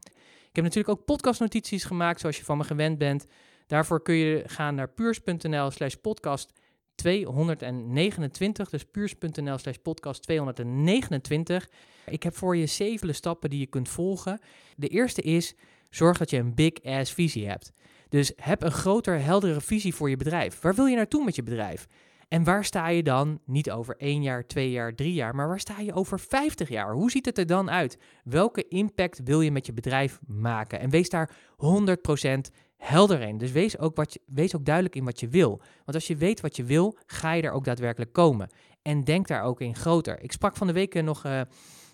Ik 0.49 0.61
heb 0.61 0.65
natuurlijk 0.65 0.99
ook 0.99 1.05
podcastnotities 1.05 1.85
gemaakt, 1.85 2.21
zoals 2.21 2.37
je 2.37 2.45
van 2.45 2.59
me 2.59 2.65
gewend 2.65 2.99
bent. 2.99 3.27
Daarvoor 3.67 4.03
kun 4.03 4.15
je 4.15 4.43
gaan 4.47 4.75
naar 4.75 4.89
puurs.nl 4.89 5.71
slash 5.71 5.95
podcast 5.95 6.53
229, 6.95 8.71
dus 8.71 8.85
puurs.nl 8.85 9.59
slash 9.59 9.77
podcast 9.77 10.23
229. 10.23 11.69
Ik 12.07 12.23
heb 12.23 12.37
voor 12.37 12.57
je 12.57 12.67
zeven 12.67 13.15
stappen 13.15 13.51
die 13.51 13.59
je 13.59 13.67
kunt 13.67 13.89
volgen. 13.89 14.41
De 14.77 14.89
eerste 14.89 15.23
is, 15.23 15.55
zorg 15.91 16.19
dat 16.19 16.31
je 16.31 16.37
een 16.37 16.55
big 16.55 16.83
ass 16.83 17.13
visie 17.13 17.49
hebt. 17.49 17.73
Dus 18.09 18.33
heb 18.37 18.63
een 18.63 18.73
groter, 18.73 19.23
heldere 19.23 19.61
visie 19.61 19.95
voor 19.95 20.11
je 20.11 20.17
bedrijf. 20.17 20.61
Waar 20.61 20.75
wil 20.75 20.87
je 20.87 20.97
naartoe 20.97 21.25
met 21.25 21.35
je 21.35 21.43
bedrijf? 21.43 21.87
En 22.29 22.45
waar 22.45 22.65
sta 22.65 22.89
je 22.89 23.03
dan 23.03 23.41
niet 23.45 23.71
over 23.71 23.97
één 23.97 24.23
jaar, 24.23 24.47
twee 24.47 24.71
jaar, 24.71 24.95
drie 24.95 25.13
jaar, 25.13 25.35
maar 25.35 25.49
waar 25.49 25.61
sta 25.61 25.81
je 25.81 25.93
over 25.93 26.21
50 26.21 26.69
jaar? 26.69 26.93
Hoe 26.93 27.11
ziet 27.11 27.27
het 27.27 27.39
er 27.39 27.47
dan 27.47 27.71
uit? 27.71 27.99
Welke 28.25 28.69
impact 28.69 29.21
wil 29.25 29.41
je 29.41 29.51
met 29.51 29.67
je 29.67 29.73
bedrijf 29.73 30.21
maken? 30.27 30.81
En 30.81 30.91
wees 30.91 31.09
daar 31.09 31.31
100% 31.57 32.55
helder 32.77 33.21
in. 33.21 33.39
Dus 33.39 33.53
wees 33.53 33.79
ook, 33.79 33.97
wat 33.97 34.19
wees 34.27 34.57
ook 34.57 34.65
duidelijk 34.65 34.97
in 34.97 35.05
wat 35.05 35.21
je 35.21 35.29
wil. 35.29 35.61
Want 35.85 35.95
als 35.95 36.07
je 36.07 36.17
weet 36.17 36.41
wat 36.41 36.57
je 36.57 36.65
wil, 36.65 36.99
ga 37.07 37.33
je 37.33 37.43
er 37.43 37.53
ook 37.53 37.65
daadwerkelijk 37.65 38.13
komen. 38.13 38.49
En 38.83 39.05
denk 39.05 39.27
daar 39.29 39.43
ook 39.43 39.61
in 39.61 39.77
groter. 39.77 40.23
Ik 40.23 40.33
sprak 40.33 40.57
van 40.57 40.67
de 40.67 40.73
week 40.73 41.03
nog 41.03 41.25
uh, 41.27 41.41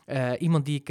uh, 0.07 0.33
iemand 0.39 0.65
die 0.65 0.81
ik 0.85 0.91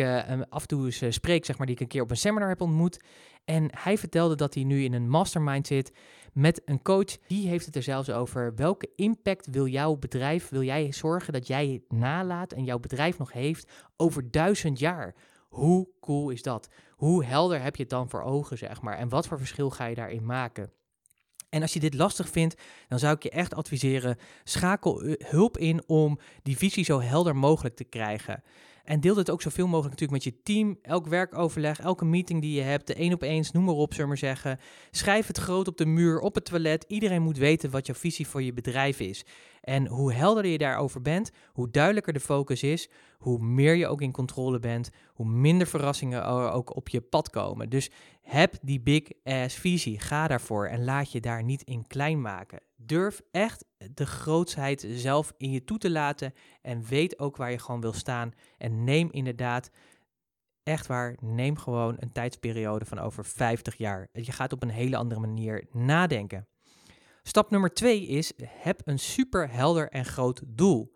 af 0.50 0.62
en 0.62 0.68
toe 0.68 0.86
eens 0.86 1.04
spreek, 1.10 1.46
zeg 1.46 1.58
maar, 1.58 1.66
die 1.66 1.76
ik 1.76 1.82
een 1.82 1.88
keer 1.88 2.02
op 2.02 2.12
een 2.12 2.18
seminar 2.18 2.50
heb 2.50 2.62
ontmoet. 2.62 3.00
En 3.46 3.70
hij 3.78 3.98
vertelde 3.98 4.36
dat 4.36 4.54
hij 4.54 4.64
nu 4.64 4.84
in 4.84 4.94
een 4.94 5.10
mastermind 5.10 5.68
zit 5.68 5.92
met 6.34 6.62
een 6.66 6.82
coach. 6.82 7.18
Die 7.28 7.48
heeft 7.48 7.66
het 7.66 7.76
er 7.76 7.84
zelfs 7.84 8.10
over 8.10 8.56
welke 8.56 8.90
impact 8.96 9.48
wil 9.52 9.68
jouw 9.68 9.96
bedrijf, 9.96 10.50
wil 10.50 10.64
jij 10.64 10.92
zorgen 10.92 11.34
dat 11.34 11.48
jij 11.48 11.68
het 11.68 12.00
nalaat 12.00 12.52
en 12.52 12.64
jouw 12.64 12.80
bedrijf 12.80 13.18
nog 13.18 13.32
heeft 13.32 13.72
over 13.98 14.32
duizend 14.32 14.80
jaar. 14.80 15.16
Hoe 15.50 15.88
cool 16.02 16.30
is 16.30 16.42
dat? 16.42 16.70
Hoe 16.96 17.26
helder 17.26 17.62
heb 17.62 17.76
je 17.76 17.82
het 17.82 17.92
dan 17.92 18.10
voor 18.10 18.22
ogen, 18.22 18.58
zeg 18.58 18.82
maar? 18.82 18.98
En 18.98 19.10
wat 19.10 19.28
voor 19.28 19.38
verschil 19.38 19.70
ga 19.70 19.86
je 19.86 19.96
daarin 19.96 20.26
maken? 20.26 20.72
En 21.50 21.62
als 21.62 21.74
je 21.74 21.80
dit 21.80 21.94
lastig 21.94 22.30
vindt, 22.30 22.62
dan 22.88 23.00
zou 23.00 23.16
ik 23.16 23.24
je 23.24 23.30
echt 23.30 23.54
adviseren: 23.54 24.18
schakel 24.44 25.16
hulp 25.18 25.58
in 25.58 25.84
om 25.88 26.20
die 26.44 26.58
visie 26.58 26.84
zo 26.84 27.02
helder 27.02 27.36
mogelijk 27.36 27.76
te 27.76 27.84
krijgen. 27.84 28.44
En 28.90 29.00
deel 29.00 29.16
dit 29.16 29.32
ook 29.32 29.42
zoveel 29.42 29.68
mogelijk 29.68 30.00
natuurlijk 30.00 30.24
met 30.24 30.34
je 30.34 30.42
team. 30.44 30.78
Elk 30.82 31.08
werkoverleg, 31.08 31.80
elke 31.80 32.06
meeting 32.06 32.42
die 32.42 32.56
je 32.56 32.62
hebt, 32.62 32.88
de 32.88 32.94
één 32.94 33.14
op 33.14 33.22
eens, 33.22 33.52
noem 33.52 33.64
maar 33.64 33.74
op, 33.74 33.94
zullen 33.94 34.08
maar 34.08 34.18
zeggen. 34.18 34.60
Schrijf 34.92 35.28
het 35.28 35.38
groot 35.38 35.68
op 35.68 35.78
de 35.78 35.86
muur, 35.86 36.20
op 36.20 36.36
het 36.36 36.46
toilet. 36.46 36.86
Iedereen 36.88 37.22
moet 37.22 37.38
weten 37.38 37.70
wat 37.70 37.86
jouw 37.86 37.96
visie 37.96 38.28
voor 38.28 38.44
je 38.44 38.54
bedrijf 38.54 39.00
is. 39.00 39.26
En 39.62 39.88
hoe 39.88 40.14
helderder 40.14 40.52
je 40.52 40.58
daarover 40.58 41.02
bent, 41.02 41.32
hoe 41.54 41.70
duidelijker 41.70 42.14
de 42.14 42.20
focus 42.20 42.64
is, 42.64 42.90
hoe 43.18 43.40
meer 43.40 43.76
je 43.76 43.88
ook 43.88 44.02
in 44.02 44.12
controle 44.12 44.60
bent, 44.60 44.90
hoe 45.14 45.30
minder 45.30 45.68
verrassingen 45.68 46.24
er 46.24 46.52
ook 46.52 46.76
op 46.76 46.90
je 46.90 47.02
pad 47.02 47.30
komen. 47.30 47.70
Dus 47.70 47.92
heb 48.22 48.56
die 48.62 48.82
big 48.82 49.04
ass 49.24 49.56
visie, 49.56 50.00
ga 50.00 50.28
daarvoor 50.28 50.68
en 50.68 50.84
laat 50.84 51.12
je 51.12 51.20
daar 51.20 51.44
niet 51.44 51.62
in 51.62 51.88
klein 51.88 52.22
maken. 52.22 52.60
Durf 52.82 53.22
echt 53.32 53.66
de 53.94 54.06
grootsheid 54.06 54.88
zelf 54.90 55.34
in 55.38 55.52
je 55.52 55.64
toe 55.64 55.78
te 55.78 55.90
laten 55.90 56.34
en 56.62 56.84
weet 56.84 57.20
ook 57.20 57.38
waar 57.38 57.52
je 57.52 57.60
gewoon 57.60 57.82
wil 57.82 57.94
staan. 57.94 58.34
En 58.58 58.84
neem 58.84 59.10
inderdaad, 59.12 59.70
echt 60.64 60.88
waar, 60.88 61.16
neem 61.22 61.58
gewoon 61.58 61.96
een 62.00 62.12
tijdsperiode 62.12 62.86
van 62.86 63.00
over 63.00 63.26
50 63.26 63.76
jaar. 63.76 64.08
Je 64.12 64.32
gaat 64.32 64.54
op 64.54 64.64
een 64.64 64.70
hele 64.70 64.96
andere 64.96 65.20
manier 65.20 65.68
nadenken. 65.72 66.48
Stap 67.24 67.52
nummer 67.52 67.74
twee 67.74 68.08
is, 68.08 68.34
heb 68.46 68.82
een 68.86 69.00
super 69.00 69.52
helder 69.52 69.90
en 69.90 70.06
groot 70.06 70.42
doel. 70.46 70.94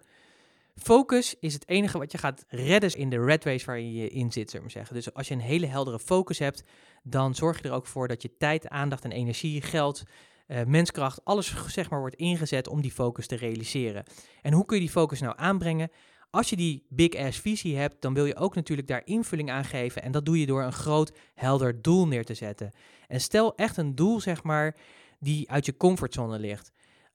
Focus 0.75 1.35
is 1.39 1.53
het 1.53 1.67
enige 1.67 1.97
wat 1.97 2.11
je 2.11 2.17
gaat 2.17 2.45
redden 2.47 2.95
in 2.95 3.09
de 3.09 3.25
red 3.25 3.43
race 3.43 3.65
waar 3.65 3.79
je 3.79 4.09
in 4.09 4.31
zit, 4.31 4.49
zullen 4.49 4.65
we 4.65 4.71
zeggen. 4.71 4.95
Dus 4.95 5.13
als 5.13 5.27
je 5.27 5.33
een 5.33 5.39
hele 5.39 5.65
heldere 5.65 5.99
focus 5.99 6.39
hebt, 6.39 6.63
dan 7.03 7.35
zorg 7.35 7.61
je 7.61 7.67
er 7.67 7.75
ook 7.75 7.87
voor 7.87 8.07
dat 8.07 8.21
je 8.21 8.37
tijd, 8.37 8.67
aandacht 8.67 9.03
en 9.03 9.11
energie, 9.11 9.61
geld, 9.61 10.03
uh, 10.53 10.63
menskracht, 10.63 11.25
alles 11.25 11.53
zeg 11.67 11.89
maar 11.89 11.99
wordt 11.99 12.15
ingezet 12.15 12.67
om 12.67 12.81
die 12.81 12.91
focus 12.91 13.27
te 13.27 13.35
realiseren. 13.35 14.03
En 14.41 14.53
hoe 14.53 14.65
kun 14.65 14.75
je 14.75 14.83
die 14.83 14.91
focus 14.91 15.19
nou 15.19 15.33
aanbrengen? 15.37 15.89
Als 16.29 16.49
je 16.49 16.55
die 16.55 16.85
big 16.89 17.15
ass 17.15 17.39
visie 17.39 17.77
hebt, 17.77 18.01
dan 18.01 18.13
wil 18.13 18.25
je 18.25 18.35
ook 18.35 18.55
natuurlijk 18.55 18.87
daar 18.87 19.01
invulling 19.05 19.51
aan 19.51 19.65
geven. 19.65 20.03
En 20.03 20.11
dat 20.11 20.25
doe 20.25 20.39
je 20.39 20.45
door 20.45 20.63
een 20.63 20.73
groot, 20.73 21.11
helder 21.33 21.81
doel 21.81 22.07
neer 22.07 22.25
te 22.25 22.33
zetten. 22.33 22.71
En 23.07 23.21
stel 23.21 23.55
echt 23.55 23.77
een 23.77 23.95
doel, 23.95 24.19
zeg 24.19 24.43
maar, 24.43 24.75
die 25.19 25.49
uit 25.49 25.65
je 25.65 25.77
comfortzone 25.77 26.39
ligt. 26.39 26.71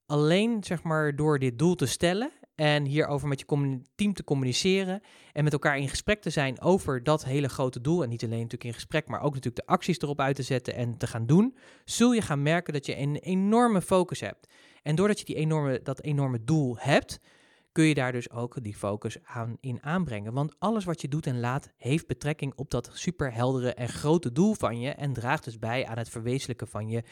Alleen 0.06 0.64
zeg 0.64 0.82
maar 0.82 1.16
door 1.16 1.38
dit 1.38 1.58
doel 1.58 1.74
te 1.74 1.86
stellen 1.86 2.30
en 2.58 2.84
hierover 2.84 3.28
met 3.28 3.40
je 3.40 3.80
team 3.94 4.12
te 4.12 4.24
communiceren 4.24 5.00
en 5.32 5.44
met 5.44 5.52
elkaar 5.52 5.78
in 5.78 5.88
gesprek 5.88 6.22
te 6.22 6.30
zijn 6.30 6.60
over 6.60 7.02
dat 7.02 7.24
hele 7.24 7.48
grote 7.48 7.80
doel. 7.80 8.02
En 8.02 8.08
niet 8.08 8.22
alleen 8.22 8.36
natuurlijk 8.36 8.64
in 8.64 8.74
gesprek, 8.74 9.08
maar 9.08 9.20
ook 9.20 9.34
natuurlijk 9.34 9.66
de 9.66 9.72
acties 9.72 9.98
erop 9.98 10.20
uit 10.20 10.36
te 10.36 10.42
zetten 10.42 10.74
en 10.74 10.96
te 10.96 11.06
gaan 11.06 11.26
doen, 11.26 11.56
zul 11.84 12.12
je 12.12 12.22
gaan 12.22 12.42
merken 12.42 12.72
dat 12.72 12.86
je 12.86 12.96
een 12.96 13.16
enorme 13.16 13.82
focus 13.82 14.20
hebt. 14.20 14.46
En 14.82 14.94
doordat 14.94 15.18
je 15.18 15.24
die 15.24 15.34
enorme, 15.34 15.80
dat 15.82 16.02
enorme 16.02 16.44
doel 16.44 16.76
hebt, 16.78 17.20
kun 17.72 17.84
je 17.84 17.94
daar 17.94 18.12
dus 18.12 18.30
ook 18.30 18.62
die 18.64 18.76
focus 18.76 19.16
aan 19.24 19.56
in 19.60 19.82
aanbrengen. 19.82 20.32
Want 20.32 20.54
alles 20.58 20.84
wat 20.84 21.00
je 21.00 21.08
doet 21.08 21.26
en 21.26 21.40
laat 21.40 21.72
heeft 21.76 22.06
betrekking 22.06 22.52
op 22.56 22.70
dat 22.70 22.90
superheldere 22.92 23.74
en 23.74 23.88
grote 23.88 24.32
doel 24.32 24.54
van 24.54 24.80
je 24.80 24.90
en 24.90 25.12
draagt 25.12 25.44
dus 25.44 25.58
bij 25.58 25.86
aan 25.86 25.98
het 25.98 26.08
verwezenlijken 26.08 26.68
van 26.68 26.88
je 26.88 27.02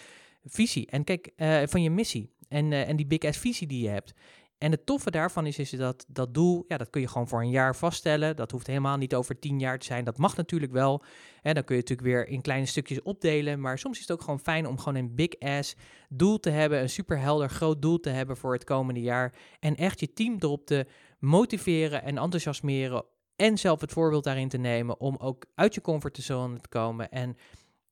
visie. 0.44 0.86
En 0.86 1.04
kijk, 1.04 1.30
uh, 1.36 1.62
van 1.64 1.82
je 1.82 1.90
missie 1.90 2.34
en, 2.48 2.70
uh, 2.70 2.88
en 2.88 2.96
die 2.96 3.06
big 3.06 3.22
ass 3.22 3.38
visie 3.38 3.66
die 3.66 3.82
je 3.82 3.88
hebt. 3.88 4.14
En 4.58 4.70
het 4.70 4.86
toffe 4.86 5.10
daarvan 5.10 5.46
is, 5.46 5.58
is 5.58 5.70
dat 5.70 6.04
dat 6.08 6.34
doel, 6.34 6.64
ja, 6.68 6.76
dat 6.76 6.90
kun 6.90 7.00
je 7.00 7.08
gewoon 7.08 7.28
voor 7.28 7.40
een 7.40 7.50
jaar 7.50 7.76
vaststellen. 7.76 8.36
Dat 8.36 8.50
hoeft 8.50 8.66
helemaal 8.66 8.96
niet 8.96 9.14
over 9.14 9.38
tien 9.38 9.58
jaar 9.58 9.78
te 9.78 9.86
zijn. 9.86 10.04
Dat 10.04 10.18
mag 10.18 10.36
natuurlijk 10.36 10.72
wel. 10.72 11.02
En 11.42 11.54
dan 11.54 11.64
kun 11.64 11.76
je 11.76 11.80
natuurlijk 11.80 12.08
weer 12.08 12.28
in 12.28 12.40
kleine 12.40 12.66
stukjes 12.66 13.02
opdelen. 13.02 13.60
Maar 13.60 13.78
soms 13.78 13.96
is 13.96 14.02
het 14.02 14.12
ook 14.12 14.20
gewoon 14.20 14.40
fijn 14.40 14.66
om 14.66 14.78
gewoon 14.78 14.94
een 14.94 15.14
big 15.14 15.38
ass 15.38 15.76
doel 16.08 16.40
te 16.40 16.50
hebben. 16.50 16.80
Een 16.80 16.88
superhelder 16.88 17.50
groot 17.50 17.82
doel 17.82 18.00
te 18.00 18.10
hebben 18.10 18.36
voor 18.36 18.52
het 18.52 18.64
komende 18.64 19.00
jaar. 19.00 19.34
En 19.60 19.76
echt 19.76 20.00
je 20.00 20.12
team 20.12 20.36
erop 20.38 20.66
te 20.66 20.86
motiveren 21.18 22.02
en 22.02 22.18
enthousiasmeren. 22.18 23.04
En 23.36 23.58
zelf 23.58 23.80
het 23.80 23.92
voorbeeld 23.92 24.24
daarin 24.24 24.48
te 24.48 24.58
nemen 24.58 25.00
om 25.00 25.16
ook 25.16 25.44
uit 25.54 25.74
je 25.74 25.80
comfortzone 25.80 26.58
te 26.58 26.68
komen. 26.68 27.10
En 27.10 27.36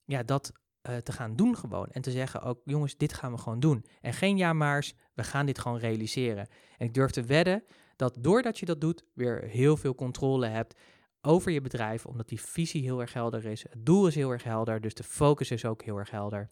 ja, 0.04 0.22
dat 0.22 0.52
uh, 0.88 0.96
te 0.96 1.12
gaan 1.12 1.36
doen 1.36 1.56
gewoon. 1.56 1.86
En 1.90 2.02
te 2.02 2.10
zeggen 2.10 2.42
ook, 2.42 2.60
jongens, 2.64 2.96
dit 2.96 3.12
gaan 3.12 3.32
we 3.32 3.38
gewoon 3.38 3.60
doen. 3.60 3.84
En 4.00 4.12
geen 4.12 4.36
ja 4.36 4.52
maars, 4.52 4.94
we 5.14 5.24
gaan 5.24 5.46
dit 5.46 5.58
gewoon 5.58 5.78
realiseren. 5.78 6.48
En 6.78 6.86
ik 6.86 6.94
durf 6.94 7.10
te 7.10 7.22
wedden 7.22 7.64
dat 7.96 8.16
doordat 8.20 8.58
je 8.58 8.66
dat 8.66 8.80
doet, 8.80 9.04
weer 9.12 9.42
heel 9.42 9.76
veel 9.76 9.94
controle 9.94 10.46
hebt 10.46 10.74
over 11.22 11.50
je 11.50 11.60
bedrijf, 11.60 12.06
omdat 12.06 12.28
die 12.28 12.40
visie 12.40 12.82
heel 12.82 13.00
erg 13.00 13.12
helder 13.12 13.44
is. 13.44 13.62
Het 13.62 13.86
doel 13.86 14.06
is 14.06 14.14
heel 14.14 14.30
erg 14.30 14.44
helder, 14.44 14.80
dus 14.80 14.94
de 14.94 15.02
focus 15.02 15.50
is 15.50 15.64
ook 15.64 15.82
heel 15.82 15.98
erg 15.98 16.10
helder. 16.10 16.48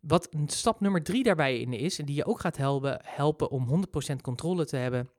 Wat 0.00 0.28
stap 0.46 0.80
nummer 0.80 1.02
drie 1.02 1.22
daarbij 1.22 1.60
in 1.60 1.72
is, 1.72 1.98
en 1.98 2.04
die 2.04 2.16
je 2.16 2.26
ook 2.26 2.40
gaat 2.40 2.56
helpen, 2.56 3.00
helpen 3.04 3.50
om 3.50 3.84
100% 4.12 4.16
controle 4.22 4.64
te 4.64 4.76
hebben 4.76 5.10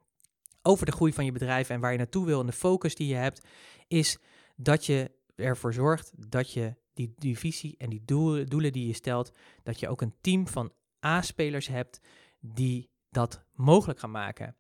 over 0.62 0.86
de 0.86 0.92
groei 0.92 1.14
van 1.14 1.26
je 1.26 1.32
bedrijf 1.32 1.70
en 1.70 1.80
waar 1.80 1.92
je 1.92 1.98
naartoe 1.98 2.26
wil 2.26 2.40
en 2.40 2.46
de 2.46 2.52
focus 2.52 2.96
die 2.96 3.08
je 3.08 3.16
hebt, 3.16 3.48
is 3.88 4.18
dat 4.56 4.86
je 4.86 5.12
ervoor 5.36 5.74
zorgt 5.74 6.12
dat 6.30 6.52
je 6.52 6.76
die, 6.94 7.14
die 7.18 7.38
visie 7.38 7.76
en 7.78 7.90
die 7.90 8.04
doelen, 8.04 8.72
die 8.72 8.88
je 8.88 8.94
stelt, 8.94 9.32
dat 9.64 9.80
je 9.80 9.90
ook 9.90 10.02
een 10.02 10.14
team 10.22 10.48
van 10.48 10.72
A-spelers 11.06 11.68
hebt 11.68 12.00
die 12.40 12.90
dat 13.10 13.44
mogelijk 13.54 14.00
gaan 14.00 14.12
maken. 14.12 14.56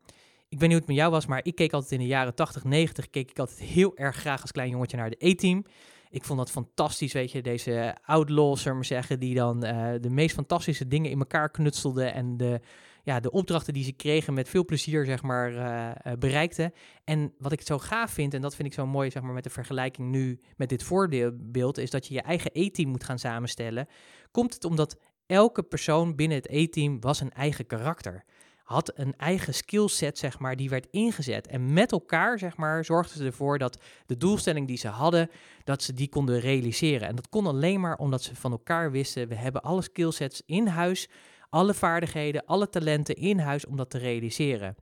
Ik 0.49 0.59
weet 0.59 0.69
niet 0.69 0.71
hoe 0.71 0.77
het 0.77 0.87
met 0.87 0.95
jou 0.95 1.11
was, 1.11 1.25
maar 1.25 1.45
ik 1.45 1.55
keek 1.55 1.73
altijd 1.73 1.91
in 1.91 1.99
de 1.99 2.05
jaren 2.05 2.35
80, 2.35 2.63
90, 2.63 3.09
keek 3.09 3.29
ik 3.29 3.39
altijd 3.39 3.59
heel 3.59 3.97
erg 3.97 4.15
graag 4.15 4.41
als 4.41 4.51
klein 4.51 4.69
jongetje 4.69 4.97
naar 4.97 5.09
de 5.09 5.27
E-team. 5.27 5.65
Ik 6.09 6.23
vond 6.23 6.39
dat 6.39 6.51
fantastisch, 6.51 7.13
weet 7.13 7.31
je, 7.31 7.41
deze 7.41 7.97
outlaws, 8.05 8.61
zullen 8.61 8.79
we 8.79 8.85
zeggen, 8.85 9.19
die 9.19 9.35
dan 9.35 9.65
uh, 9.65 9.91
de 10.01 10.09
meest 10.09 10.35
fantastische 10.35 10.87
dingen 10.87 11.11
in 11.11 11.19
elkaar 11.19 11.49
knutselden 11.49 12.13
en 12.13 12.37
de, 12.37 12.61
ja, 13.03 13.19
de 13.19 13.31
opdrachten 13.31 13.73
die 13.73 13.83
ze 13.83 13.91
kregen 13.91 14.33
met 14.33 14.49
veel 14.49 14.65
plezier, 14.65 15.05
zeg 15.05 15.21
maar, 15.21 15.51
uh, 15.51 16.13
bereikten. 16.19 16.73
En 17.03 17.33
wat 17.37 17.51
ik 17.51 17.61
zo 17.61 17.77
gaaf 17.77 18.11
vind, 18.11 18.33
en 18.33 18.41
dat 18.41 18.55
vind 18.55 18.67
ik 18.67 18.73
zo 18.73 18.85
mooi, 18.85 19.11
zeg 19.11 19.23
maar, 19.23 19.33
met 19.33 19.43
de 19.43 19.49
vergelijking 19.49 20.09
nu 20.09 20.39
met 20.55 20.69
dit 20.69 20.83
voorbeeld, 20.83 21.77
is 21.77 21.89
dat 21.89 22.07
je 22.07 22.13
je 22.13 22.21
eigen 22.21 22.51
E-team 22.53 22.89
moet 22.89 23.03
gaan 23.03 23.19
samenstellen. 23.19 23.87
Komt 24.31 24.53
het 24.53 24.65
omdat 24.65 24.97
elke 25.25 25.63
persoon 25.63 26.15
binnen 26.15 26.37
het 26.37 26.49
E-team 26.49 26.99
was 26.99 27.19
een 27.19 27.31
eigen 27.31 27.65
karakter 27.65 28.23
had 28.71 28.91
een 28.95 29.13
eigen 29.17 29.53
skillset, 29.53 30.17
zeg 30.17 30.39
maar, 30.39 30.55
die 30.55 30.69
werd 30.69 30.87
ingezet. 30.91 31.47
En 31.47 31.73
met 31.73 31.91
elkaar, 31.91 32.39
zeg 32.39 32.57
maar, 32.57 32.85
zorgden 32.85 33.17
ze 33.17 33.25
ervoor 33.25 33.57
dat 33.57 33.81
de 34.05 34.17
doelstelling 34.17 34.67
die 34.67 34.77
ze 34.77 34.87
hadden, 34.87 35.29
dat 35.63 35.83
ze 35.83 35.93
die 35.93 36.09
konden 36.09 36.39
realiseren. 36.39 37.07
En 37.07 37.15
dat 37.15 37.29
kon 37.29 37.45
alleen 37.45 37.79
maar 37.79 37.97
omdat 37.97 38.23
ze 38.23 38.35
van 38.35 38.51
elkaar 38.51 38.91
wisten, 38.91 39.27
we 39.27 39.35
hebben 39.35 39.61
alle 39.61 39.81
skillsets 39.81 40.41
in 40.45 40.67
huis, 40.67 41.09
alle 41.51 41.73
vaardigheden, 41.73 42.45
alle 42.45 42.69
talenten 42.69 43.15
in 43.15 43.39
huis 43.39 43.65
om 43.65 43.77
dat 43.77 43.89
te 43.89 43.97
realiseren. 43.97 44.75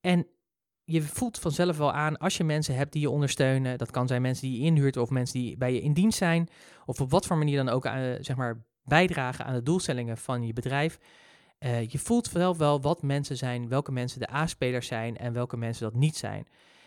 En 0.00 0.26
je 0.84 1.02
voelt 1.02 1.38
vanzelf 1.38 1.76
wel 1.76 1.92
aan 1.92 2.16
als 2.16 2.36
je 2.36 2.44
mensen 2.44 2.76
hebt 2.76 2.92
die 2.92 3.00
je 3.00 3.10
ondersteunen. 3.10 3.78
Dat 3.78 3.90
kan 3.90 4.06
zijn 4.06 4.22
mensen 4.22 4.48
die 4.48 4.58
je 4.58 4.66
inhuurt 4.66 4.96
of 4.96 5.10
mensen 5.10 5.40
die 5.40 5.56
bij 5.56 5.72
je 5.72 5.80
in 5.80 5.92
dienst 5.92 6.18
zijn. 6.18 6.48
Of 6.86 7.00
op 7.00 7.10
wat 7.10 7.26
voor 7.26 7.36
manier 7.36 7.56
dan 7.56 7.68
ook 7.68 7.86
aan, 7.86 8.24
zeg 8.24 8.36
maar, 8.36 8.64
bijdragen 8.82 9.44
aan 9.44 9.54
de 9.54 9.62
doelstellingen 9.62 10.16
van 10.16 10.46
je 10.46 10.52
bedrijf 10.52 10.98
uh, 11.58 11.86
je 11.86 11.98
voelt 11.98 12.26
zelf 12.26 12.58
wel 12.58 12.80
wat 12.80 13.02
mensen 13.02 13.36
zijn, 13.36 13.68
welke 13.68 13.92
mensen 13.92 14.20
de 14.20 14.32
A-spelers 14.32 14.86
zijn 14.86 15.16
en 15.16 15.32
welke 15.32 15.56
mensen 15.56 15.84
dat 15.84 16.00
niet 16.00 16.16
zijn. 16.16 16.46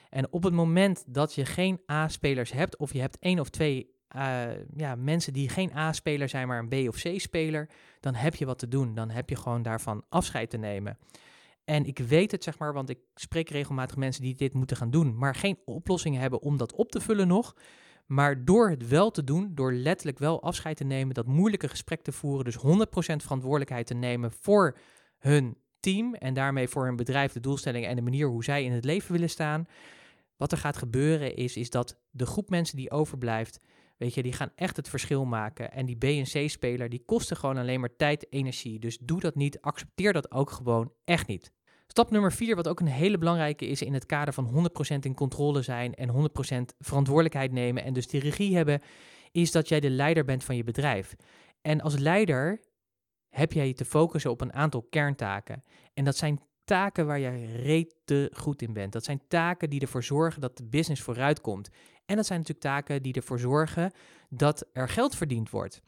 En 0.10 0.32
op 0.34 0.44
het 0.44 0.54
moment 0.54 1.04
dat 1.08 1.34
je 1.34 1.46
geen 1.46 1.82
A-spelers 1.92 2.52
hebt, 2.52 2.78
of 2.78 2.94
je 2.94 3.00
hebt 3.00 3.18
één 3.20 3.40
of 3.40 3.50
twee 3.50 3.98
uh, 4.16 4.48
ja, 4.76 4.96
mensen 4.96 5.34
die 5.34 5.50
geen 5.50 5.76
A-speler 5.76 6.30
zijn, 6.30 6.48
maar 6.48 6.60
een 6.60 6.86
B- 6.86 6.88
of 6.88 6.96
C-speler, 6.96 7.70
dan 8.00 8.16
heb 8.16 8.36
je 8.36 8.46
wat 8.46 8.60
te 8.60 8.68
doen. 8.68 8.96
Dan 8.96 9.10
heb 9.10 9.30
je 9.30 9.36
gewoon 9.36 9.62
daarvan 9.62 10.04
afscheid 10.10 10.50
te 10.50 10.58
nemen. 10.58 10.98
En 11.66 11.86
ik 11.86 12.00
weet 12.00 12.32
het, 12.32 12.44
zeg 12.44 12.58
maar, 12.58 12.74
want 12.74 12.90
ik 12.90 13.00
spreek 13.16 13.50
regelmatig 13.50 13.96
mensen 13.96 14.22
die 14.22 14.36
dit 14.36 14.54
moeten 14.54 14.78
gaan 14.78 14.92
doen, 14.92 15.18
maar 15.18 15.36
geen 15.36 15.60
oplossingen 15.66 16.22
hebben 16.22 16.42
om 16.42 16.58
dat 16.58 16.74
op 16.74 16.92
te 16.92 17.00
vullen 17.00 17.28
nog. 17.28 17.56
Maar 18.06 18.46
door 18.46 18.70
het 18.70 18.88
wel 18.88 19.12
te 19.12 19.24
doen, 19.24 19.52
door 19.56 19.74
letterlijk 19.74 20.20
wel 20.20 20.42
afscheid 20.42 20.78
te 20.78 20.84
nemen, 20.84 21.14
dat 21.14 21.26
moeilijke 21.26 21.68
gesprek 21.68 22.02
te 22.02 22.12
voeren, 22.12 22.46
dus 22.46 22.58
100% 22.58 22.62
verantwoordelijkheid 23.16 23.88
te 23.88 23.94
nemen 23.94 24.32
voor 24.32 24.78
hun 25.18 25.58
team 25.80 26.14
en 26.14 26.34
daarmee 26.34 26.68
voor 26.68 26.86
hun 26.86 26.96
bedrijf, 26.96 27.32
de 27.32 27.40
doelstellingen 27.40 27.90
en 27.90 27.96
de 27.96 28.02
manier 28.02 28.28
hoe 28.28 28.44
zij 28.44 28.64
in 28.64 28.72
het 28.72 28.86
leven 28.86 29.12
willen 29.12 29.30
staan. 29.30 29.68
Wat 30.38 30.52
er 30.52 30.58
gaat 30.58 30.78
gebeuren 30.78 31.36
is, 31.36 31.58
is 31.58 31.70
dat 31.70 32.00
de 32.12 32.26
groep 32.26 32.50
mensen 32.50 32.78
die 32.78 32.92
overblijft, 32.92 33.60
weet 34.00 34.14
je, 34.14 34.24
die 34.24 34.34
gaan 34.34 34.52
echt 34.56 34.76
het 34.76 34.90
verschil 34.90 35.26
maken. 35.26 35.72
En 35.72 35.86
die 35.86 35.98
B 35.98 36.04
en 36.04 36.24
C-speler, 36.24 36.90
die 36.90 37.04
kosten 37.06 37.38
gewoon 37.38 37.58
alleen 37.58 37.80
maar 37.80 37.96
tijd, 37.96 38.28
energie. 38.30 38.80
Dus 38.80 38.98
doe 38.98 39.20
dat 39.20 39.36
niet, 39.36 39.62
accepteer 39.62 40.14
dat 40.14 40.32
ook 40.32 40.52
gewoon 40.52 40.94
echt 41.06 41.28
niet. 41.28 41.52
Stap 41.88 42.12
nummer 42.12 42.32
vier, 42.32 42.56
wat 42.56 42.68
ook 42.68 42.80
een 42.80 42.88
hele 42.88 43.18
belangrijke 43.18 43.68
is 43.68 43.82
in 43.82 43.94
het 43.94 44.06
kader 44.06 44.34
van 44.34 44.70
100% 44.96 45.00
in 45.00 45.14
controle 45.14 45.62
zijn 45.62 45.94
en 45.94 46.10
100% 46.10 46.76
verantwoordelijkheid 46.78 47.52
nemen 47.52 47.84
en 47.84 47.94
dus 47.94 48.08
die 48.08 48.22
regie 48.22 48.56
hebben, 48.56 48.82
is 49.32 49.52
dat 49.52 49.70
jij 49.70 49.80
de 49.80 49.90
leider 49.90 50.26
bent 50.26 50.44
van 50.44 50.56
je 50.56 50.64
bedrijf. 50.64 51.16
En 51.62 51.82
als 51.82 51.98
leider 51.98 52.64
heb 53.30 53.54
jij 53.54 53.68
je 53.68 53.74
te 53.74 53.86
focussen 53.86 54.32
op 54.32 54.42
een 54.42 54.54
aantal 54.54 54.82
kerntaken. 54.90 55.64
En 55.94 56.04
dat 56.04 56.18
zijn 56.18 56.40
taken 56.64 57.06
waar 57.06 57.20
jij 57.20 57.46
rete 57.46 58.32
goed 58.34 58.62
in 58.62 58.74
bent. 58.74 58.94
Dat 58.94 59.04
zijn 59.04 59.22
taken 59.28 59.70
die 59.70 59.82
ervoor 59.82 60.04
zorgen 60.04 60.42
dat 60.42 60.58
de 60.58 60.66
business 60.66 61.02
vooruit 61.02 61.42
komt. 61.42 61.70
En 62.10 62.16
dat 62.16 62.26
zijn 62.26 62.40
natuurlijk 62.40 62.68
taken 62.68 63.02
die 63.02 63.14
ervoor 63.14 63.40
zorgen 63.40 63.92
dat 64.30 64.66
er 64.74 64.90
geld 64.90 65.16
verdiend 65.16 65.50
wordt. 65.50 65.82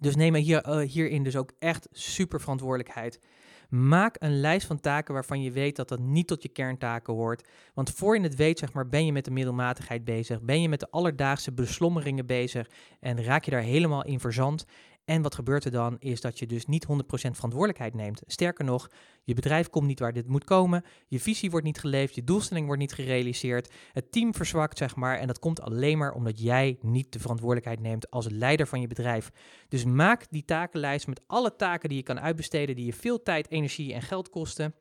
Dus 0.00 0.16
neem 0.16 0.34
hier, 0.34 0.68
uh, 0.68 0.88
hierin 0.88 1.22
dus 1.22 1.36
ook 1.36 1.52
echt 1.58 1.88
super 1.92 2.40
verantwoordelijkheid. 2.40 3.20
Maak 3.68 4.16
een 4.18 4.40
lijst 4.40 4.66
van 4.66 4.80
taken 4.80 5.14
waarvan 5.14 5.42
je 5.42 5.50
weet 5.50 5.76
dat 5.76 5.88
dat 5.88 5.98
niet 5.98 6.26
tot 6.26 6.42
je 6.42 6.48
kerntaken 6.48 7.14
hoort. 7.14 7.48
Want 7.74 7.90
voor 7.90 8.16
je 8.16 8.22
het 8.22 8.34
weet, 8.34 8.58
zeg 8.58 8.72
maar, 8.72 8.88
ben 8.88 9.06
je 9.06 9.12
met 9.12 9.24
de 9.24 9.30
middelmatigheid 9.30 10.04
bezig. 10.04 10.42
Ben 10.42 10.62
je 10.62 10.68
met 10.68 10.80
de 10.80 10.90
alledaagse 10.90 11.52
beslommeringen 11.52 12.26
bezig. 12.26 12.70
En 13.00 13.24
raak 13.24 13.44
je 13.44 13.50
daar 13.50 13.60
helemaal 13.60 14.04
in 14.04 14.20
verzand. 14.20 14.64
En 15.06 15.22
wat 15.22 15.34
gebeurt 15.34 15.64
er 15.64 15.70
dan 15.70 15.96
is 15.98 16.20
dat 16.20 16.38
je 16.38 16.46
dus 16.46 16.66
niet 16.66 16.86
100% 16.86 16.88
verantwoordelijkheid 17.10 17.94
neemt. 17.94 18.22
Sterker 18.26 18.64
nog, 18.64 18.90
je 19.22 19.34
bedrijf 19.34 19.70
komt 19.70 19.86
niet 19.86 20.00
waar 20.00 20.12
dit 20.12 20.28
moet 20.28 20.44
komen. 20.44 20.84
Je 21.08 21.20
visie 21.20 21.50
wordt 21.50 21.66
niet 21.66 21.78
geleefd, 21.78 22.14
je 22.14 22.24
doelstelling 22.24 22.66
wordt 22.66 22.80
niet 22.80 22.92
gerealiseerd. 22.92 23.72
Het 23.92 24.12
team 24.12 24.34
verzwakt, 24.34 24.78
zeg 24.78 24.96
maar. 24.96 25.18
En 25.18 25.26
dat 25.26 25.38
komt 25.38 25.60
alleen 25.60 25.98
maar 25.98 26.12
omdat 26.12 26.40
jij 26.40 26.78
niet 26.80 27.12
de 27.12 27.18
verantwoordelijkheid 27.18 27.80
neemt 27.80 28.10
als 28.10 28.28
leider 28.28 28.66
van 28.66 28.80
je 28.80 28.86
bedrijf. 28.86 29.30
Dus 29.68 29.84
maak 29.84 30.26
die 30.30 30.44
takenlijst 30.44 31.06
met 31.06 31.22
alle 31.26 31.56
taken 31.56 31.88
die 31.88 31.98
je 31.98 32.04
kan 32.04 32.20
uitbesteden, 32.20 32.76
die 32.76 32.86
je 32.86 32.92
veel 32.92 33.22
tijd, 33.22 33.50
energie 33.50 33.94
en 33.94 34.02
geld 34.02 34.30
kosten. 34.30 34.74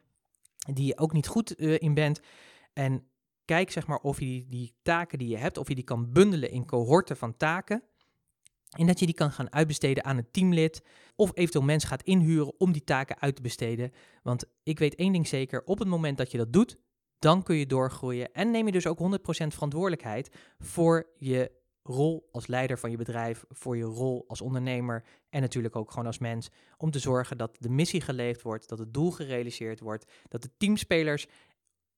Die 0.74 0.86
je 0.86 0.98
ook 0.98 1.14
niet 1.14 1.28
goed 1.28 1.60
uh, 1.60 1.76
in 1.80 1.94
bent. 1.94 2.20
En 2.74 3.08
kijk 3.46 3.72
zeg 3.72 3.88
maar 3.88 4.00
of 4.00 4.20
je 4.20 4.26
die, 4.26 4.46
die 4.50 4.76
taken 4.82 5.18
die 5.18 5.28
je 5.28 5.38
hebt, 5.38 5.58
of 5.58 5.68
je 5.68 5.76
die 5.76 5.84
kan 5.84 6.12
bundelen 6.12 6.52
in 6.52 6.66
cohorten 6.66 7.18
van 7.18 7.38
taken. 7.38 7.84
En 8.76 8.88
dat 8.88 9.00
je 9.00 9.06
die 9.06 9.16
kan 9.16 9.32
gaan 9.32 9.52
uitbesteden 9.52 10.04
aan 10.04 10.18
een 10.18 10.32
teamlid 10.32 10.84
of 11.16 11.32
eventueel 11.34 11.66
mensen 11.66 11.90
gaat 11.90 12.04
inhuren 12.04 12.54
om 12.58 12.72
die 12.72 12.84
taken 12.84 13.20
uit 13.20 13.36
te 13.36 13.42
besteden. 13.42 13.92
Want 14.24 14.46
ik 14.64 14.80
weet 14.80 14.96
één 14.96 15.12
ding 15.12 15.28
zeker, 15.28 15.64
op 15.64 15.80
het 15.80 15.88
moment 15.88 16.18
dat 16.18 16.32
je 16.32 16.38
dat 16.38 16.54
doet, 16.54 16.78
dan 17.20 17.44
kun 17.44 17.56
je 17.56 17.66
doorgroeien 17.66 18.32
en 18.34 18.52
neem 18.52 18.66
je 18.66 18.72
dus 18.72 18.88
ook 18.88 19.00
100% 19.00 19.02
verantwoordelijkheid 19.48 20.36
voor 20.60 21.10
je 21.18 21.52
rol 21.84 22.30
als 22.32 22.48
leider 22.48 22.80
van 22.80 22.92
je 22.92 22.98
bedrijf, 22.98 23.46
voor 23.50 23.78
je 23.78 23.84
rol 23.84 24.24
als 24.28 24.42
ondernemer 24.42 25.04
en 25.30 25.42
natuurlijk 25.42 25.76
ook 25.76 25.90
gewoon 25.90 26.06
als 26.06 26.18
mens, 26.18 26.50
om 26.78 26.92
te 26.92 27.00
zorgen 27.00 27.38
dat 27.38 27.58
de 27.60 27.70
missie 27.70 28.02
geleefd 28.02 28.42
wordt, 28.42 28.70
dat 28.70 28.80
het 28.80 28.94
doel 28.94 29.12
gerealiseerd 29.12 29.80
wordt, 29.80 30.12
dat 30.28 30.42
de 30.42 30.50
teamspelers 30.58 31.28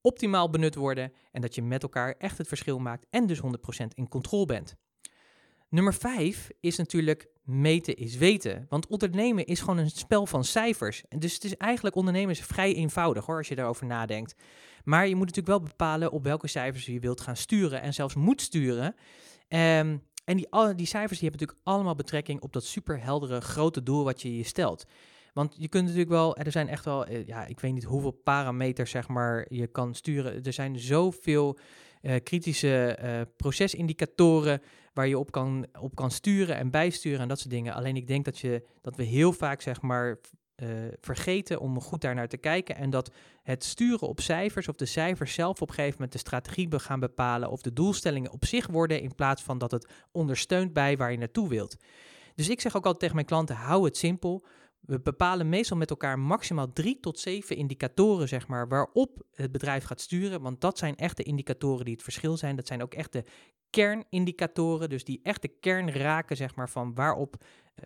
optimaal 0.02 0.50
benut 0.50 0.76
worden 0.76 1.14
en 1.32 1.42
dat 1.42 1.56
je 1.56 1.62
met 1.62 1.84
elkaar 1.84 2.16
echt 2.18 2.38
het 2.38 2.48
verschil 2.48 2.80
maakt 2.80 3.06
en 3.10 3.26
dus 3.26 3.42
100% 3.42 3.48
in 3.94 4.08
controle 4.08 4.46
bent. 4.46 4.76
Nummer 5.70 5.94
vijf 5.94 6.50
is 6.60 6.78
natuurlijk 6.78 7.28
meten 7.44 7.96
is 7.96 8.18
weten. 8.18 8.66
Want 8.70 8.88
ondernemen 8.88 9.46
is 9.46 9.60
gewoon 9.60 9.78
een 9.78 9.90
spel 9.90 10.26
van 10.26 10.44
cijfers. 10.44 11.04
Dus 11.18 11.34
het 11.34 11.44
is 11.44 11.58
eigenlijk 11.58 11.96
ondernemen 11.96 12.32
is 12.32 12.42
vrij 12.42 12.74
eenvoudig 12.74 13.26
hoor, 13.26 13.38
als 13.38 13.48
je 13.48 13.56
daarover 13.56 13.86
nadenkt. 13.86 14.36
Maar 14.84 15.08
je 15.08 15.16
moet 15.16 15.26
natuurlijk 15.26 15.60
wel 15.60 15.70
bepalen 15.70 16.12
op 16.12 16.24
welke 16.24 16.48
cijfers 16.48 16.86
je 16.86 17.00
wilt 17.00 17.22
gaan 17.22 17.36
sturen 17.36 17.82
en 17.82 17.94
zelfs 17.94 18.16
moet 18.16 18.42
sturen. 18.42 18.96
Um, 19.50 20.04
en 20.26 20.38
die, 20.38 20.48
die 20.76 20.86
cijfers 20.86 21.20
die 21.20 21.30
hebben 21.30 21.40
natuurlijk 21.40 21.60
allemaal 21.64 21.96
betrekking 21.96 22.42
op 22.42 22.54
dat 22.54 22.64
superheldere 22.64 23.42
grote 23.42 23.84
doel 23.84 24.04
wat 24.04 24.22
je 24.22 24.38
je 24.38 24.44
stelt. 24.44 24.86
Want 25.34 25.56
je 25.58 25.68
kunt 25.68 25.84
natuurlijk 25.84 26.10
wel, 26.10 26.38
er 26.38 26.52
zijn 26.52 26.68
echt 26.68 26.86
wel, 26.86 27.06
eh, 27.06 27.28
ja, 27.28 27.46
ik 27.46 27.60
weet 27.60 27.74
niet 27.74 27.84
hoeveel 27.84 28.12
parameters 28.12 28.92
zeg 28.92 29.08
maar 29.08 29.46
je 29.50 29.68
kan 29.68 29.96
sturen. 29.96 30.44
Er 30.44 30.54
zijn 30.54 30.80
zoveel 30.80 31.58
uh, 32.02 32.16
kritische 32.24 33.00
uh, 33.04 33.22
procesindicatoren 33.38 34.62
waar 34.98 35.08
je 35.08 35.20
op 35.20 35.32
kan, 35.32 35.66
op 35.80 35.96
kan 35.96 36.12
sturen 36.12 36.56
en 36.56 36.72
bijsturen 36.72 37.20
en 37.20 37.28
dat 37.28 37.40
soort 37.40 37.50
dingen. 37.50 37.74
Alleen 37.74 37.96
ik 37.96 38.08
denk 38.08 38.26
dat, 38.26 38.40
je, 38.40 38.68
dat 38.82 38.96
we 38.96 39.04
heel 39.04 39.34
vaak 39.34 39.62
zeg 39.62 39.82
maar 39.82 40.18
uh, 40.64 40.70
vergeten 41.02 41.60
om 41.60 41.82
goed 41.82 42.02
daar 42.02 42.16
naar 42.16 42.28
te 42.28 42.38
kijken. 42.38 42.76
En 42.76 42.90
dat 42.90 43.12
het 43.44 43.64
sturen 43.64 44.08
op 44.08 44.20
cijfers 44.20 44.68
of 44.68 44.76
de 44.76 44.86
cijfers 44.86 45.34
zelf 45.34 45.62
op 45.62 45.70
een 45.70 45.76
gegeven 45.76 45.94
moment 45.94 46.12
de 46.12 46.18
strategie 46.18 46.80
gaan 46.80 47.00
bepalen 47.00 47.50
of 47.50 47.62
de 47.62 47.74
doelstellingen 47.74 48.32
op 48.32 48.46
zich 48.46 48.68
worden 48.68 49.02
in 49.02 49.16
plaats 49.16 49.44
van 49.44 49.58
dat 49.58 49.72
het 49.72 49.90
ondersteunt 50.12 50.74
bij 50.74 50.98
waar 50.98 51.12
je 51.12 51.18
naartoe 51.18 51.50
wilt. 51.50 51.78
Dus 52.36 52.50
ik 52.50 52.62
zeg 52.62 52.76
ook 52.76 52.84
altijd 52.84 53.00
tegen 53.00 53.16
mijn 53.16 53.28
klanten, 53.28 53.56
hou 53.56 53.86
het 53.86 53.98
simpel. 53.98 54.46
We 54.80 55.00
bepalen 55.00 55.50
meestal 55.50 55.78
met 55.78 55.90
elkaar 55.90 56.20
maximaal 56.20 56.74
drie 56.74 57.00
tot 57.00 57.20
zeven 57.20 57.56
indicatoren, 57.56 58.28
zeg 58.28 58.48
maar, 58.48 58.68
waarop 58.68 59.22
het 59.34 59.52
bedrijf 59.52 59.84
gaat 59.84 60.02
sturen. 60.02 60.42
Want 60.42 60.62
dat 60.62 60.78
zijn 60.78 60.96
echt 60.96 61.18
de 61.18 61.24
indicatoren 61.24 61.86
die 61.86 61.94
het 61.94 62.04
verschil 62.04 62.38
zijn. 62.38 62.56
Dat 62.56 62.68
zijn 62.68 62.82
ook 62.82 62.94
echt 62.94 63.12
de 63.12 63.24
kernindicatoren, 63.70 64.90
dus 64.90 65.04
die 65.04 65.20
echt 65.24 65.42
de 65.42 65.48
kern 65.60 65.92
raken, 65.92 66.38
zeg 66.38 66.56
maar, 66.56 66.70
van 66.70 66.94
waarop 66.94 67.36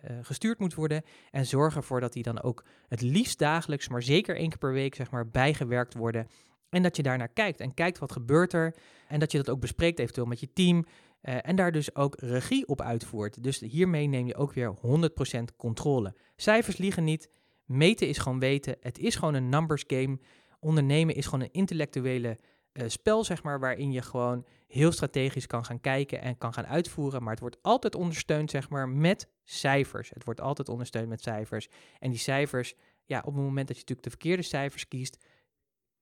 uh, 0.10 0.18
gestuurd 0.22 0.60
moet 0.60 0.74
worden. 0.74 1.04
En 1.32 1.46
zorg 1.46 1.76
ervoor 1.76 2.00
dat 2.00 2.14
die 2.14 2.24
dan 2.24 2.42
ook 2.42 2.66
het 2.88 3.02
liefst 3.02 3.40
dagelijks, 3.40 3.90
maar 3.90 4.04
zeker 4.04 4.36
één 4.36 4.50
keer 4.50 4.58
per 4.58 4.74
week, 4.74 4.96
zeg 4.96 5.12
maar, 5.12 5.30
bijgewerkt 5.30 5.94
worden. 5.94 6.28
En 6.70 6.84
dat 6.84 6.96
je 6.96 7.04
daarnaar 7.04 7.30
kijkt 7.34 7.60
en 7.60 7.74
kijkt 7.74 8.00
wat 8.00 8.12
gebeurt 8.12 8.54
er. 8.54 8.76
En 9.08 9.20
dat 9.20 9.32
je 9.32 9.38
dat 9.38 9.50
ook 9.50 9.60
bespreekt 9.60 10.00
eventueel 10.00 10.26
met 10.26 10.40
je 10.40 10.54
team. 10.54 10.86
Uh, 11.22 11.36
en 11.42 11.56
daar 11.56 11.72
dus 11.72 11.96
ook 11.96 12.16
regie 12.20 12.68
op 12.68 12.82
uitvoert. 12.82 13.44
Dus 13.44 13.60
hiermee 13.60 14.08
neem 14.08 14.28
je 14.28 14.36
ook 14.36 14.54
weer 14.54 14.76
100% 14.76 15.44
controle. 15.58 16.16
Cijfers 16.36 16.78
liegen 16.78 17.04
niet. 17.04 17.30
Meten 17.66 18.08
is 18.08 18.18
gewoon 18.18 18.40
weten. 18.40 18.76
Het 18.80 19.00
is 19.00 19.16
gewoon 19.16 19.34
een 19.34 19.50
numbers 19.50 19.84
game. 19.88 20.20
Ondernemen 20.60 21.16
is 21.16 21.26
gewoon 21.26 21.42
een 21.42 21.52
intellectuele 21.52 22.40
uh, 22.74 22.84
spel, 22.88 23.24
zeg 23.24 23.44
maar, 23.44 23.60
waarin 23.60 23.92
je 23.92 24.02
gewoon 24.02 24.46
heel 24.68 24.92
strategisch 24.92 25.48
kan 25.48 25.66
gaan 25.66 25.82
kijken 25.82 26.22
en 26.22 26.38
kan 26.38 26.54
gaan 26.54 26.68
uitvoeren. 26.68 27.22
Maar 27.22 27.32
het 27.32 27.40
wordt 27.40 27.58
altijd 27.62 27.96
ondersteund, 27.96 28.52
zeg 28.52 28.70
maar, 28.70 28.90
met 28.90 29.28
cijfers. 29.44 30.10
Het 30.10 30.24
wordt 30.24 30.42
altijd 30.42 30.70
ondersteund 30.70 31.10
met 31.10 31.22
cijfers. 31.22 31.70
En 32.00 32.10
die 32.10 32.20
cijfers, 32.20 32.74
ja, 33.06 33.20
op 33.20 33.34
het 33.34 33.44
moment 33.44 33.68
dat 33.68 33.76
je 33.76 33.82
natuurlijk 33.82 34.04
de 34.04 34.10
verkeerde 34.10 34.44
cijfers 34.44 34.88
kiest, 34.88 35.26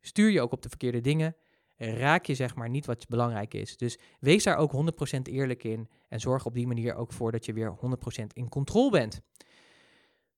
stuur 0.02 0.30
je 0.30 0.42
ook 0.42 0.52
op 0.52 0.62
de 0.62 0.70
verkeerde 0.70 1.02
dingen. 1.02 1.36
Raak 1.78 2.26
je 2.26 2.36
zeg 2.36 2.56
maar 2.56 2.70
niet 2.70 2.86
wat 2.86 3.08
belangrijk 3.08 3.54
is. 3.54 3.78
Dus 3.78 4.00
wees 4.20 4.44
daar 4.44 4.58
ook 4.58 4.72
100% 5.18 5.22
eerlijk 5.24 5.64
in. 5.64 5.90
En 6.08 6.20
zorg 6.20 6.46
op 6.46 6.54
die 6.54 6.68
manier 6.68 6.96
ook 6.96 7.14
voor 7.14 7.32
dat 7.32 7.46
je 7.46 7.54
weer 7.54 7.78
100% 8.22 8.26
in 8.34 8.50
controle 8.50 8.90
bent. 8.90 9.22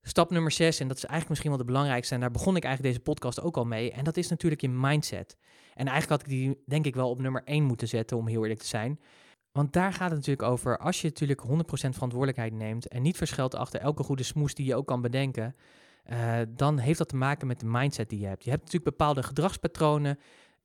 Stap 0.02 0.32
nummer 0.32 0.52
6, 0.52 0.80
en 0.80 0.88
dat 0.88 0.98
is 0.98 1.04
eigenlijk 1.04 1.30
misschien 1.30 1.50
wel 1.50 1.60
de 1.60 1.72
belangrijkste, 1.72 2.14
en 2.14 2.20
daar 2.20 2.32
begon 2.32 2.56
ik 2.56 2.64
eigenlijk 2.64 2.94
deze 2.94 3.06
podcast 3.06 3.42
ook 3.42 3.58
al 3.58 3.66
mee, 3.66 3.92
en 3.92 4.04
dat 4.04 4.18
is 4.18 4.28
natuurlijk 4.28 4.62
je 4.62 4.70
mindset. 4.70 5.38
En 5.74 5.88
eigenlijk 5.88 6.10
had 6.10 6.32
ik 6.32 6.38
die 6.38 6.64
denk 6.66 6.86
ik 6.86 6.96
wel 6.96 7.10
op 7.10 7.22
nummer 7.22 7.42
1 7.46 7.64
moeten 7.64 7.88
zetten, 7.88 8.18
om 8.18 8.28
heel 8.28 8.42
eerlijk 8.42 8.60
te 8.60 8.68
zijn. 8.68 9.00
Want 9.52 9.74
daar 9.74 9.94
gaat 9.94 10.10
het 10.10 10.18
natuurlijk 10.18 10.50
over, 10.50 10.78
als 10.78 11.02
je 11.02 11.08
natuurlijk 11.08 11.42
100% 11.42 11.50
verantwoordelijkheid 11.72 12.54
neemt 12.54 12.88
en 12.88 13.02
niet 13.02 13.18
verschilt 13.18 13.56
achter 13.56 13.80
elke 13.80 14.04
goede 14.04 14.24
smoes 14.24 14.54
die 14.54 14.66
je 14.66 14.76
ook 14.76 14.88
kan 14.88 15.02
bedenken, 15.02 15.56
uh, 16.12 16.40
dan 16.50 16.78
heeft 16.78 16.98
dat 16.98 17.10
te 17.10 17.16
maken 17.16 17.48
met 17.48 17.60
de 17.60 17.66
mindset 17.66 18.10
die 18.10 18.20
je 18.20 18.26
hebt. 18.26 18.44
Je 18.44 18.50
hebt 18.50 18.64
natuurlijk 18.64 18.98
bepaalde 18.98 19.24
gedragspatronen, 19.24 20.20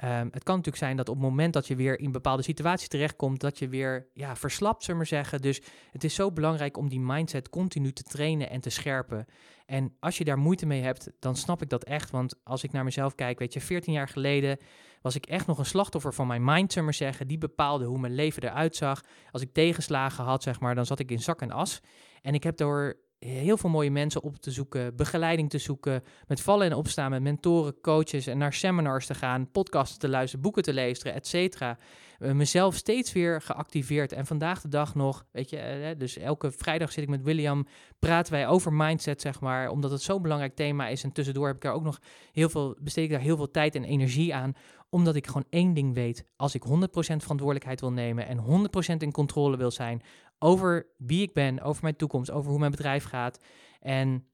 Um, 0.05 0.29
het 0.33 0.43
kan 0.43 0.57
natuurlijk 0.57 0.85
zijn 0.85 0.97
dat 0.97 1.09
op 1.09 1.15
het 1.15 1.25
moment 1.25 1.53
dat 1.53 1.67
je 1.67 1.77
weer 1.77 1.99
in 1.99 2.13
bepaalde 2.13 2.43
situaties 2.43 2.89
terechtkomt, 2.89 3.41
dat 3.41 3.59
je 3.59 3.69
weer 3.69 4.09
ja, 4.13 4.37
verslapt, 4.37 4.83
zullen 4.83 4.97
maar 4.97 5.07
zeggen. 5.07 5.41
Dus 5.41 5.61
het 5.91 6.05
is 6.05 6.15
zo 6.15 6.33
belangrijk 6.33 6.77
om 6.77 6.89
die 6.89 7.01
mindset 7.01 7.49
continu 7.49 7.93
te 7.93 8.03
trainen 8.03 8.51
en 8.51 8.61
te 8.61 8.71
scherpen. 8.71 9.27
En 9.67 9.97
als 10.01 10.19
je 10.19 10.25
daar 10.25 10.39
moeite 10.39 10.67
mee 10.67 10.83
hebt, 10.83 11.11
dan 11.19 11.37
snap 11.37 11.63
ik 11.63 11.69
dat 11.69 11.85
echt. 11.85 12.11
Want 12.11 12.35
als 12.45 12.65
ik 12.65 12.73
naar 12.73 12.85
mezelf 12.85 13.15
kijk, 13.15 13.39
weet 13.39 13.53
je, 13.53 13.61
14 13.61 13.93
jaar 13.93 14.09
geleden 14.09 14.59
was 15.01 15.15
ik 15.15 15.27
echt 15.27 15.47
nog 15.47 15.59
een 15.59 15.67
slachtoffer 15.67 16.15
van 16.15 16.27
mijn 16.27 16.45
mind, 16.45 16.71
zullen 16.71 16.85
maar 16.85 16.95
zeggen. 16.95 17.29
Die 17.29 17.39
bepaalde 17.39 17.85
hoe 17.85 17.99
mijn 17.99 18.15
leven 18.15 18.43
eruit 18.43 18.77
zag. 18.77 19.01
Als 19.31 19.43
ik 19.43 19.53
tegenslagen 19.53 20.25
had, 20.25 20.43
zeg 20.43 20.61
maar, 20.61 20.75
dan 20.75 20.87
zat 20.87 20.99
ik 20.99 21.11
in 21.11 21.21
zak 21.21 21.41
en 21.41 21.51
as. 21.51 21.81
En 22.23 22.35
ik 22.35 22.43
heb 22.43 22.57
door 22.57 22.97
heel 23.19 23.57
veel 23.57 23.71
mooie 23.71 23.91
mensen 23.91 24.23
op 24.23 24.37
te 24.37 24.51
zoeken, 24.51 24.97
begeleiding 24.97 25.51
te 25.51 25.59
zoeken, 25.59 26.03
met 26.27 26.41
vallen 26.41 26.67
en 26.67 26.77
opstaan, 26.77 27.11
met 27.11 27.23
mentoren, 27.23 27.81
coaches 27.81 28.27
en 28.27 28.39
naar 28.39 28.53
seminars 28.53 29.07
te 29.07 29.15
gaan, 29.15 29.51
podcasts 29.51 29.97
te 29.97 30.09
luisteren, 30.09 30.43
boeken 30.43 30.63
te 30.63 30.73
lezen, 30.73 31.15
et 31.15 31.27
cetera. 31.27 31.79
Uh, 32.19 32.33
mezelf 32.33 32.75
steeds 32.75 33.13
weer 33.13 33.41
geactiveerd. 33.41 34.13
En 34.13 34.27
vandaag 34.27 34.61
de 34.61 34.69
dag 34.69 34.95
nog, 34.95 35.25
weet 35.33 35.51
je, 35.51 35.91
uh, 35.93 35.99
dus 35.99 36.19
elke 36.19 36.51
vrijdag 36.51 36.93
zit 36.93 37.03
ik 37.03 37.09
met 37.09 37.23
William, 37.23 37.67
praten 37.99 38.33
wij 38.33 38.47
over 38.47 38.73
mindset, 38.73 39.21
zeg 39.21 39.41
maar, 39.41 39.69
omdat 39.69 39.91
het 39.91 40.03
zo'n 40.03 40.23
belangrijk 40.23 40.55
thema 40.55 40.89
is. 40.89 41.05
En 41.05 41.13
tussendoor 41.13 41.47
heb 41.47 41.57
ik 41.57 41.63
daar 41.63 41.73
ook 41.73 41.83
nog 41.83 42.01
heel 42.33 42.49
veel, 42.49 42.77
besteed 42.81 43.05
ik 43.05 43.11
daar 43.11 43.21
heel 43.21 43.37
veel 43.37 43.51
tijd 43.51 43.75
en 43.75 43.85
energie 43.85 44.35
aan, 44.35 44.53
omdat 44.89 45.15
ik 45.15 45.27
gewoon 45.27 45.45
één 45.51 45.75
ding 45.75 45.95
weet, 45.95 46.25
als 46.37 46.55
ik 46.55 46.63
100% 46.65 46.69
verantwoordelijkheid 46.99 47.81
wil 47.81 47.93
nemen 47.93 48.27
en 48.27 48.69
100% 48.95 48.97
in 48.99 49.13
controle 49.13 49.57
wil 49.57 49.71
zijn, 49.71 50.03
over 50.39 50.87
wie 50.97 51.23
ik 51.23 51.33
ben, 51.33 51.61
over 51.61 51.83
mijn 51.83 51.97
toekomst, 51.97 52.31
over 52.31 52.51
hoe 52.51 52.59
mijn 52.59 52.71
bedrijf 52.71 53.05
gaat 53.05 53.39
en 53.81 54.27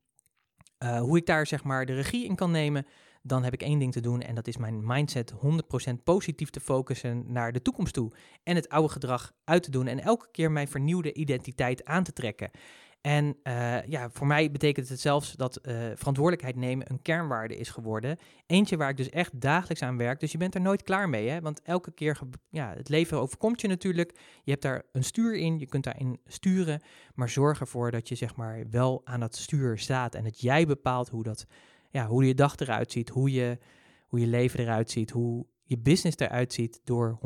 uh, 0.78 1.00
hoe 1.00 1.16
ik 1.16 1.26
daar 1.26 1.46
zeg 1.46 1.64
maar 1.64 1.86
de 1.86 1.94
regie 1.94 2.24
in 2.24 2.34
kan 2.34 2.50
nemen, 2.50 2.86
dan 3.22 3.44
heb 3.44 3.52
ik 3.52 3.62
één 3.62 3.78
ding 3.78 3.92
te 3.92 4.00
doen 4.00 4.20
en 4.20 4.34
dat 4.34 4.46
is 4.46 4.56
mijn 4.56 4.86
mindset 4.86 5.32
100% 5.32 5.36
positief 6.04 6.50
te 6.50 6.60
focussen 6.60 7.32
naar 7.32 7.52
de 7.52 7.62
toekomst 7.62 7.94
toe 7.94 8.12
en 8.42 8.54
het 8.54 8.68
oude 8.68 8.88
gedrag 8.88 9.32
uit 9.44 9.62
te 9.62 9.70
doen 9.70 9.86
en 9.86 10.00
elke 10.00 10.28
keer 10.30 10.50
mijn 10.50 10.68
vernieuwde 10.68 11.12
identiteit 11.14 11.84
aan 11.84 12.04
te 12.04 12.12
trekken. 12.12 12.50
En 13.02 13.36
uh, 13.44 13.84
ja, 13.86 14.10
voor 14.10 14.26
mij 14.26 14.50
betekent 14.50 14.88
het 14.88 15.00
zelfs 15.00 15.32
dat 15.32 15.58
uh, 15.62 15.74
verantwoordelijkheid 15.94 16.56
nemen 16.56 16.90
een 16.90 17.02
kernwaarde 17.02 17.56
is 17.56 17.68
geworden. 17.68 18.18
Eentje 18.46 18.76
waar 18.76 18.90
ik 18.90 18.96
dus 18.96 19.10
echt 19.10 19.40
dagelijks 19.40 19.82
aan 19.82 19.96
werk. 19.96 20.20
Dus 20.20 20.32
je 20.32 20.38
bent 20.38 20.54
er 20.54 20.60
nooit 20.60 20.82
klaar 20.82 21.08
mee, 21.08 21.28
hè? 21.28 21.40
Want 21.40 21.62
elke 21.62 21.92
keer, 21.92 22.18
ja, 22.50 22.72
het 22.76 22.88
leven 22.88 23.20
overkomt 23.20 23.60
je 23.60 23.68
natuurlijk. 23.68 24.18
Je 24.44 24.50
hebt 24.50 24.62
daar 24.62 24.82
een 24.92 25.04
stuur 25.04 25.34
in, 25.34 25.58
je 25.58 25.66
kunt 25.66 25.84
daarin 25.84 26.20
sturen. 26.26 26.82
Maar 27.14 27.28
zorg 27.28 27.60
ervoor 27.60 27.90
dat 27.90 28.08
je 28.08 28.14
zeg 28.14 28.36
maar 28.36 28.64
wel 28.70 29.00
aan 29.04 29.20
dat 29.20 29.36
stuur 29.36 29.78
staat. 29.78 30.14
En 30.14 30.24
dat 30.24 30.40
jij 30.40 30.66
bepaalt 30.66 31.08
hoe, 31.08 31.22
dat, 31.22 31.46
ja, 31.90 32.06
hoe 32.06 32.26
je 32.26 32.34
dag 32.34 32.56
eruit 32.56 32.92
ziet, 32.92 33.08
hoe 33.08 33.32
je, 33.32 33.58
hoe 34.06 34.20
je 34.20 34.26
leven 34.26 34.60
eruit 34.60 34.90
ziet, 34.90 35.10
hoe 35.10 35.46
je 35.62 35.78
business 35.78 36.18
eruit 36.18 36.52
ziet 36.52 36.80
door 36.84 37.18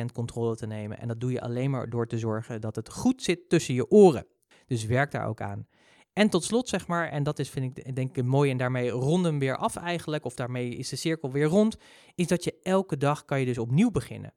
100% 0.00 0.04
controle 0.12 0.56
te 0.56 0.66
nemen. 0.66 0.98
En 0.98 1.08
dat 1.08 1.20
doe 1.20 1.32
je 1.32 1.40
alleen 1.40 1.70
maar 1.70 1.90
door 1.90 2.06
te 2.06 2.18
zorgen 2.18 2.60
dat 2.60 2.76
het 2.76 2.90
goed 2.90 3.22
zit 3.22 3.48
tussen 3.48 3.74
je 3.74 3.90
oren. 3.90 4.26
Dus 4.70 4.84
werk 4.84 5.10
daar 5.10 5.26
ook 5.26 5.40
aan. 5.40 5.66
En 6.12 6.28
tot 6.28 6.44
slot, 6.44 6.68
zeg 6.68 6.86
maar, 6.86 7.08
en 7.08 7.22
dat 7.22 7.38
is 7.38 7.50
vind 7.50 7.78
ik 7.78 7.94
denk 7.94 8.16
ik 8.16 8.24
mooi 8.24 8.50
en 8.50 8.56
daarmee 8.56 8.90
ronden 8.90 9.38
weer 9.38 9.56
af 9.56 9.76
eigenlijk, 9.76 10.24
of 10.24 10.34
daarmee 10.34 10.74
is 10.74 10.88
de 10.88 10.96
cirkel 10.96 11.30
weer 11.30 11.46
rond, 11.46 11.76
is 12.14 12.26
dat 12.26 12.44
je 12.44 12.58
elke 12.62 12.96
dag 12.96 13.24
kan 13.24 13.40
je 13.40 13.46
dus 13.46 13.58
opnieuw 13.58 13.90
beginnen. 13.90 14.34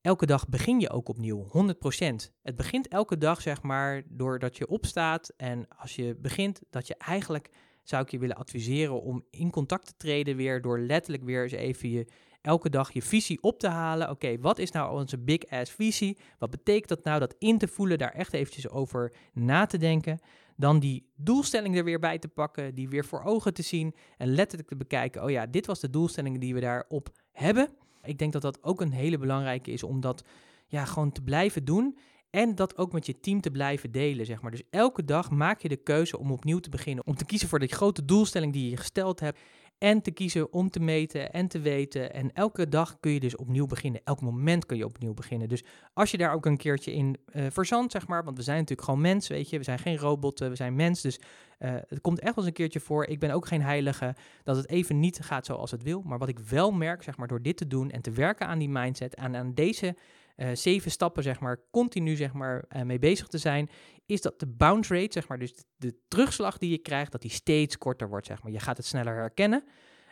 Elke 0.00 0.26
dag 0.26 0.48
begin 0.48 0.80
je 0.80 0.90
ook 0.90 1.08
opnieuw, 1.08 1.46
100%. 1.46 2.32
Het 2.42 2.56
begint 2.56 2.88
elke 2.88 3.18
dag, 3.18 3.40
zeg 3.40 3.62
maar, 3.62 4.02
doordat 4.08 4.56
je 4.56 4.66
opstaat 4.66 5.32
en 5.36 5.68
als 5.68 5.96
je 5.96 6.16
begint, 6.18 6.60
dat 6.70 6.86
je 6.86 6.94
eigenlijk, 6.96 7.50
zou 7.82 8.02
ik 8.02 8.10
je 8.10 8.18
willen 8.18 8.36
adviseren 8.36 9.02
om 9.02 9.24
in 9.30 9.50
contact 9.50 9.86
te 9.86 9.96
treden 9.96 10.36
weer, 10.36 10.60
door 10.60 10.78
letterlijk 10.78 11.24
weer 11.24 11.42
eens 11.42 11.52
even 11.52 11.88
je 11.88 12.06
elke 12.42 12.70
dag 12.70 12.92
je 12.92 13.02
visie 13.02 13.42
op 13.42 13.58
te 13.58 13.68
halen. 13.68 14.10
Oké, 14.10 14.38
wat 14.38 14.58
is 14.58 14.70
nou 14.70 15.00
onze 15.00 15.18
big 15.18 15.46
ass 15.46 15.72
visie? 15.72 16.18
Wat 16.38 16.50
betekent 16.50 16.88
dat 16.88 17.04
nou? 17.04 17.20
Dat 17.20 17.34
in 17.38 17.58
te 17.58 17.68
voelen, 17.68 17.98
daar 17.98 18.12
echt 18.12 18.32
eventjes 18.32 18.68
over 18.68 19.12
na 19.32 19.66
te 19.66 19.78
denken. 19.78 20.20
Dan 20.56 20.78
die 20.78 21.10
doelstelling 21.16 21.76
er 21.76 21.84
weer 21.84 21.98
bij 21.98 22.18
te 22.18 22.28
pakken, 22.28 22.74
die 22.74 22.88
weer 22.88 23.04
voor 23.04 23.22
ogen 23.22 23.54
te 23.54 23.62
zien 23.62 23.94
en 24.16 24.34
letterlijk 24.34 24.68
te 24.68 24.76
bekijken. 24.76 25.22
Oh 25.22 25.30
ja, 25.30 25.46
dit 25.46 25.66
was 25.66 25.80
de 25.80 25.90
doelstelling 25.90 26.40
die 26.40 26.54
we 26.54 26.60
daarop 26.60 27.08
hebben. 27.32 27.68
Ik 28.02 28.18
denk 28.18 28.32
dat 28.32 28.42
dat 28.42 28.62
ook 28.62 28.80
een 28.80 28.92
hele 28.92 29.18
belangrijke 29.18 29.70
is 29.70 29.82
om 29.82 30.00
dat 30.00 30.24
ja, 30.66 30.84
gewoon 30.84 31.12
te 31.12 31.22
blijven 31.22 31.64
doen. 31.64 31.96
En 32.30 32.54
dat 32.54 32.76
ook 32.76 32.92
met 32.92 33.06
je 33.06 33.20
team 33.20 33.40
te 33.40 33.50
blijven 33.50 33.90
delen, 33.90 34.26
zeg 34.26 34.42
maar. 34.42 34.50
Dus 34.50 34.62
elke 34.70 35.04
dag 35.04 35.30
maak 35.30 35.60
je 35.60 35.68
de 35.68 35.76
keuze 35.76 36.18
om 36.18 36.30
opnieuw 36.30 36.58
te 36.58 36.70
beginnen. 36.70 37.06
Om 37.06 37.14
te 37.14 37.24
kiezen 37.24 37.48
voor 37.48 37.58
die 37.58 37.68
grote 37.68 38.04
doelstelling 38.04 38.52
die 38.52 38.70
je 38.70 38.76
gesteld 38.76 39.20
hebt 39.20 39.38
en 39.82 40.02
te 40.02 40.10
kiezen 40.10 40.52
om 40.52 40.70
te 40.70 40.80
meten 40.80 41.32
en 41.32 41.48
te 41.48 41.60
weten. 41.60 42.14
En 42.14 42.32
elke 42.32 42.68
dag 42.68 43.00
kun 43.00 43.12
je 43.12 43.20
dus 43.20 43.36
opnieuw 43.36 43.66
beginnen. 43.66 44.00
Elk 44.04 44.20
moment 44.20 44.66
kun 44.66 44.76
je 44.76 44.84
opnieuw 44.84 45.14
beginnen. 45.14 45.48
Dus 45.48 45.64
als 45.92 46.10
je 46.10 46.16
daar 46.16 46.32
ook 46.34 46.46
een 46.46 46.56
keertje 46.56 46.92
in 46.92 47.16
uh, 47.32 47.46
verzandt, 47.50 47.92
zeg 47.92 48.06
maar, 48.06 48.24
want 48.24 48.36
we 48.36 48.42
zijn 48.42 48.58
natuurlijk 48.58 48.88
gewoon 48.88 49.00
mens, 49.00 49.28
weet 49.28 49.50
je, 49.50 49.58
we 49.58 49.64
zijn 49.64 49.78
geen 49.78 49.96
robotten, 49.96 50.48
we 50.48 50.56
zijn 50.56 50.74
mens. 50.74 51.00
Dus 51.00 51.20
uh, 51.58 51.74
het 51.88 52.00
komt 52.00 52.20
echt 52.20 52.34
wel 52.34 52.44
eens 52.44 52.46
een 52.46 52.52
keertje 52.52 52.80
voor. 52.80 53.06
Ik 53.06 53.18
ben 53.18 53.30
ook 53.30 53.46
geen 53.46 53.62
heilige 53.62 54.14
dat 54.44 54.56
het 54.56 54.68
even 54.68 55.00
niet 55.00 55.20
gaat 55.20 55.46
zoals 55.46 55.70
het 55.70 55.82
wil. 55.82 56.02
Maar 56.02 56.18
wat 56.18 56.28
ik 56.28 56.38
wel 56.38 56.72
merk, 56.72 57.02
zeg 57.02 57.16
maar, 57.16 57.28
door 57.28 57.42
dit 57.42 57.56
te 57.56 57.66
doen 57.66 57.90
en 57.90 58.02
te 58.02 58.10
werken 58.10 58.46
aan 58.46 58.58
die 58.58 58.68
mindset 58.68 59.14
en 59.14 59.36
aan 59.36 59.54
deze 59.54 59.96
eh, 60.36 60.50
zeven 60.52 60.90
stappen, 60.90 61.22
zeg 61.22 61.40
maar, 61.40 61.60
continu 61.70 62.16
zeg 62.16 62.32
maar, 62.32 62.64
uh, 62.76 62.82
mee 62.82 62.98
bezig 62.98 63.26
te 63.26 63.38
zijn, 63.38 63.70
is 64.06 64.20
dat 64.20 64.40
de 64.40 64.46
bounce 64.46 64.94
rate, 64.94 65.12
zeg 65.12 65.28
maar, 65.28 65.38
dus 65.38 65.54
de, 65.76 65.94
terugslag 66.08 66.58
die 66.58 66.70
je 66.70 66.78
krijgt, 66.78 67.12
dat 67.12 67.22
die 67.22 67.30
steeds 67.30 67.78
korter 67.78 68.08
wordt, 68.08 68.26
zeg 68.26 68.42
maar. 68.42 68.52
Je 68.52 68.60
gaat 68.60 68.76
het 68.76 68.86
sneller 68.86 69.14
herkennen. 69.14 69.64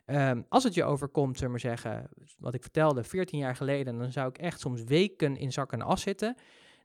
Um, 0.06 0.44
als 0.48 0.64
het 0.64 0.74
je 0.74 0.84
overkomt, 0.84 1.38
zullen 1.38 1.52
we 1.52 1.60
zeggen, 1.60 2.08
wat 2.38 2.54
ik 2.54 2.62
vertelde, 2.62 3.04
14 3.04 3.38
jaar 3.38 3.56
geleden, 3.56 3.98
dan 3.98 4.12
zou 4.12 4.28
ik 4.28 4.38
echt 4.38 4.60
soms 4.60 4.82
weken 4.84 5.36
in 5.36 5.52
zak 5.52 5.72
en 5.72 5.82
as 5.82 6.02
zitten. 6.02 6.36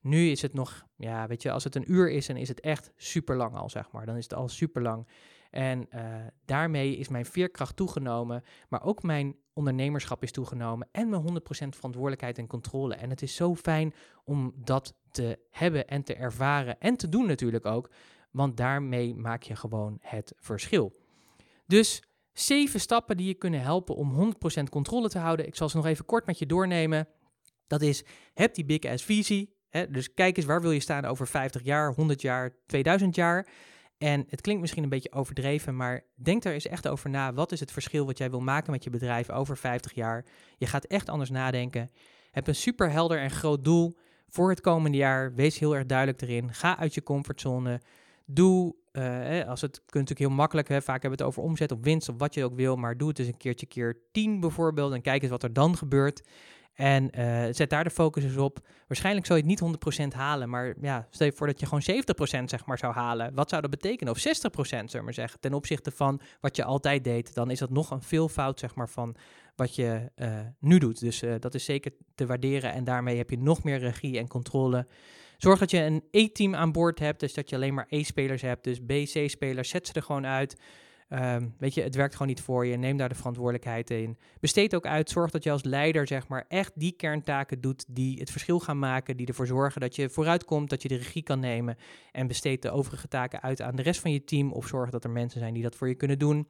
Nu 0.02 0.30
is 0.30 0.42
het 0.42 0.54
nog, 0.54 0.86
ja, 0.96 1.28
weet 1.28 1.42
je, 1.42 1.52
als 1.52 1.64
het 1.64 1.76
een 1.76 1.92
uur 1.92 2.12
is, 2.12 2.28
dan 2.28 2.38
is 2.38 2.48
het 2.48 2.60
echt 2.60 2.92
super 2.96 3.36
lang 3.36 3.56
al, 3.56 3.70
zeg 3.70 3.92
maar. 3.92 4.06
Dan 4.06 4.16
is 4.16 4.24
het 4.24 4.34
al 4.34 4.48
super 4.48 4.82
lang. 4.82 5.08
En 5.56 5.88
uh, 5.96 6.02
daarmee 6.46 6.98
is 6.98 7.08
mijn 7.08 7.26
veerkracht 7.26 7.76
toegenomen, 7.76 8.44
maar 8.70 8.84
ook 8.84 9.04
mijn 9.04 9.36
ondernemerschap 9.54 10.24
is 10.24 10.32
toegenomen 10.32 10.88
en 10.92 11.10
mijn 11.10 11.22
100% 11.22 11.26
verantwoordelijkheid 11.48 12.38
en 12.38 12.48
controle. 12.48 12.96
En 12.96 13.10
het 13.10 13.22
is 13.22 13.36
zo 13.36 13.56
fijn 13.56 13.94
om 14.24 14.54
dat 14.56 14.96
te 15.12 15.40
hebben 15.50 15.88
en 15.88 16.04
te 16.04 16.16
ervaren 16.16 16.80
en 16.80 16.96
te 16.96 17.10
doen 17.10 17.28
natuurlijk 17.28 17.66
ook, 17.66 17.90
want 18.32 18.58
daarmee 18.58 19.16
maak 19.16 19.44
je 19.44 19.56
gewoon 19.56 19.98
het 20.02 20.34
verschil. 20.38 20.94
Dus 21.66 22.04
zeven 22.34 22.80
stappen 22.80 23.18
die 23.18 23.28
je 23.28 23.34
kunnen 23.34 23.62
helpen 23.62 23.96
om 23.96 24.34
100% 24.60 24.64
controle 24.70 25.10
te 25.10 25.20
houden. 25.20 25.48
Ik 25.48 25.56
zal 25.56 25.70
ze 25.70 25.78
nog 25.78 25.86
even 25.86 26.06
kort 26.06 26.26
met 26.26 26.40
je 26.40 26.46
doornemen. 26.46 27.08
Dat 27.68 27.82
is, 27.82 28.04
heb 28.34 28.54
die 28.54 28.66
big 28.66 28.84
ass 28.84 29.04
visie. 29.04 29.56
Hè? 29.70 29.90
Dus 29.92 30.14
kijk 30.14 30.38
eens, 30.38 30.46
waar 30.46 30.62
wil 30.62 30.72
je 30.72 30.80
staan 30.80 31.06
over 31.06 31.28
50 31.28 31.64
jaar, 31.64 31.94
100 31.94 32.22
jaar, 32.22 32.56
2000 32.66 33.16
jaar? 33.16 33.48
En 33.98 34.26
het 34.30 34.42
klinkt 34.42 34.62
misschien 34.62 34.84
een 34.84 34.90
beetje 34.90 35.12
overdreven, 35.12 35.76
maar 35.76 36.04
denk 36.16 36.44
daar 36.44 36.54
eens 36.54 36.68
echt 36.68 36.88
over 36.88 37.10
na. 37.10 37.34
Wat 37.34 37.52
is 37.52 37.60
het 37.60 37.72
verschil 37.72 38.06
wat 38.06 38.18
jij 38.18 38.30
wil 38.30 38.40
maken 38.40 38.72
met 38.72 38.84
je 38.84 38.90
bedrijf 38.90 39.30
over 39.30 39.58
50 39.58 39.94
jaar? 39.94 40.26
Je 40.58 40.66
gaat 40.66 40.86
echt 40.86 41.10
anders 41.10 41.30
nadenken. 41.30 41.92
Heb 42.32 42.48
een 42.48 42.56
super 42.56 42.92
helder 42.92 43.20
en 43.20 43.32
groot 43.32 43.64
doel 43.64 43.98
voor 44.30 44.50
het 44.50 44.62
komende 44.62 44.98
jaar. 44.98 45.34
Wees 45.34 45.60
heel 45.60 45.76
erg 45.76 45.86
duidelijk 45.86 46.22
erin. 46.22 46.54
Ga 46.54 46.78
uit 46.78 46.94
je 46.94 47.04
comfortzone. 47.04 47.82
Doe, 48.26 48.76
uh, 48.92 49.48
als 49.48 49.62
het 49.62 49.76
kunt 49.76 49.94
natuurlijk 49.94 50.20
heel 50.20 50.30
makkelijk, 50.30 50.68
hè, 50.68 50.82
vaak 50.82 51.02
hebben 51.02 51.20
we 51.20 51.26
het 51.26 51.34
over 51.34 51.50
omzet 51.50 51.72
of 51.72 51.80
winst 51.82 52.10
of 52.10 52.16
wat 52.18 52.34
je 52.34 52.44
ook 52.44 52.56
wil, 52.56 52.76
maar 52.76 52.98
doe 52.98 53.08
het 53.08 53.20
eens 53.20 53.28
een 53.28 53.38
keertje 53.38 53.66
keer 53.66 53.98
10 54.12 54.40
bijvoorbeeld 54.40 54.94
en 54.94 55.02
kijk 55.02 55.22
eens 55.22 55.32
wat 55.32 55.44
er 55.44 55.54
dan 55.54 55.78
gebeurt. 55.78 56.24
En 56.76 57.20
uh, 57.20 57.46
zet 57.52 57.70
daar 57.70 57.84
de 57.84 57.90
focus 57.90 58.24
eens 58.24 58.38
op. 58.38 58.60
Waarschijnlijk 58.88 59.26
zou 59.26 59.40
je 59.40 59.46
het 59.46 59.62
niet 59.62 60.14
100% 60.14 60.18
halen, 60.18 60.50
maar 60.50 60.74
ja, 60.82 61.08
stel 61.10 61.28
je 61.28 61.34
voor 61.34 61.48
dat 61.48 61.60
je 61.60 61.66
gewoon 61.66 62.04
70% 62.42 62.44
zeg 62.46 62.66
maar 62.66 62.78
zou 62.78 62.94
halen. 62.94 63.34
Wat 63.34 63.50
zou 63.50 63.62
dat 63.62 63.72
betekenen? 63.72 64.14
Of 64.14 64.20
60% 64.20 64.22
zullen 64.62 64.90
we 64.92 65.02
maar 65.02 65.14
zeggen, 65.14 65.40
ten 65.40 65.54
opzichte 65.54 65.92
van 65.92 66.22
wat 66.40 66.56
je 66.56 66.64
altijd 66.64 67.04
deed. 67.04 67.34
Dan 67.34 67.52
is 67.52 67.60
dat 67.60 67.70
nog 67.70 67.92
een 67.92 68.02
veelvoud 68.02 68.60
zeg 68.60 68.76
maar 68.76 68.90
van 68.90 69.16
wat 69.56 69.76
je 69.76 70.12
uh, 70.16 70.40
nu 70.60 70.78
doet. 70.78 71.00
Dus 71.00 71.24
uh, 71.24 71.36
dat 71.40 71.54
is 71.54 71.66
zeker 71.66 71.92
te 72.16 72.26
waarderen 72.26 72.74
en 72.74 72.84
daarmee 72.84 73.18
heb 73.18 73.30
je 73.30 73.38
nog 73.38 73.64
meer 73.64 73.80
regie 73.80 74.18
en 74.18 74.28
controle. 74.28 74.88
Zorg 75.38 75.60
dat 75.60 75.72
je 75.72 75.82
een 75.82 76.04
E-team 76.12 76.56
aan 76.56 76.72
boord 76.72 77.00
hebt, 77.00 77.20
dus 77.20 77.34
dat 77.34 77.50
je 77.50 77.56
alleen 77.56 77.74
maar 77.74 77.86
E-spelers 77.90 78.42
hebt. 78.42 78.64
Dus 78.64 78.80
B, 78.80 78.92
C-spelers, 78.92 79.70
zet 79.70 79.88
ze 79.88 79.94
er 79.94 80.04
gewoon 80.04 80.26
uit. 80.26 80.58
Um, 81.10 81.56
weet 81.58 81.74
je, 81.74 81.82
het 81.82 81.96
werkt 81.96 82.14
gewoon 82.14 82.28
niet 82.28 82.42
voor 82.42 82.66
je. 82.66 82.78
Neem 82.78 82.98
daar 82.98 83.10
de 83.10 83.16
verantwoordelijkheid 83.16 83.90
in. 83.90 84.18
Besteed 84.40 84.76
ook 84.76 84.86
uit. 84.86 85.10
Zorg 85.10 85.32
dat 85.32 85.44
je 85.44 85.52
als 85.52 85.64
leider, 85.64 86.08
zeg 86.08 86.28
maar, 86.28 86.46
echt 86.48 86.72
die 86.76 86.92
kerntaken 86.92 87.62
doet 87.62 87.86
die 87.90 88.20
het 88.20 88.32
verschil 88.32 88.60
gaan 88.60 88.80
maken. 88.80 89.18
Die 89.18 89.28
ervoor 89.28 89.48
zorgen 89.48 89.82
dat 89.82 89.96
je 89.96 90.10
vooruitkomt, 90.10 90.70
dat 90.70 90.82
je 90.82 90.88
de 90.88 90.96
regie 90.96 91.24
kan 91.24 91.40
nemen. 91.40 91.78
En 92.12 92.28
besteed 92.28 92.62
de 92.62 92.72
overige 92.72 93.08
taken 93.08 93.42
uit 93.42 93.62
aan 93.62 93.76
de 93.76 93.82
rest 93.82 94.00
van 94.00 94.12
je 94.12 94.24
team. 94.24 94.52
Of 94.52 94.68
zorg 94.68 94.90
dat 94.90 95.04
er 95.04 95.10
mensen 95.10 95.40
zijn 95.40 95.54
die 95.54 95.64
dat 95.64 95.76
voor 95.76 95.88
je 95.88 95.96
kunnen 95.96 96.20
doen. 96.20 96.48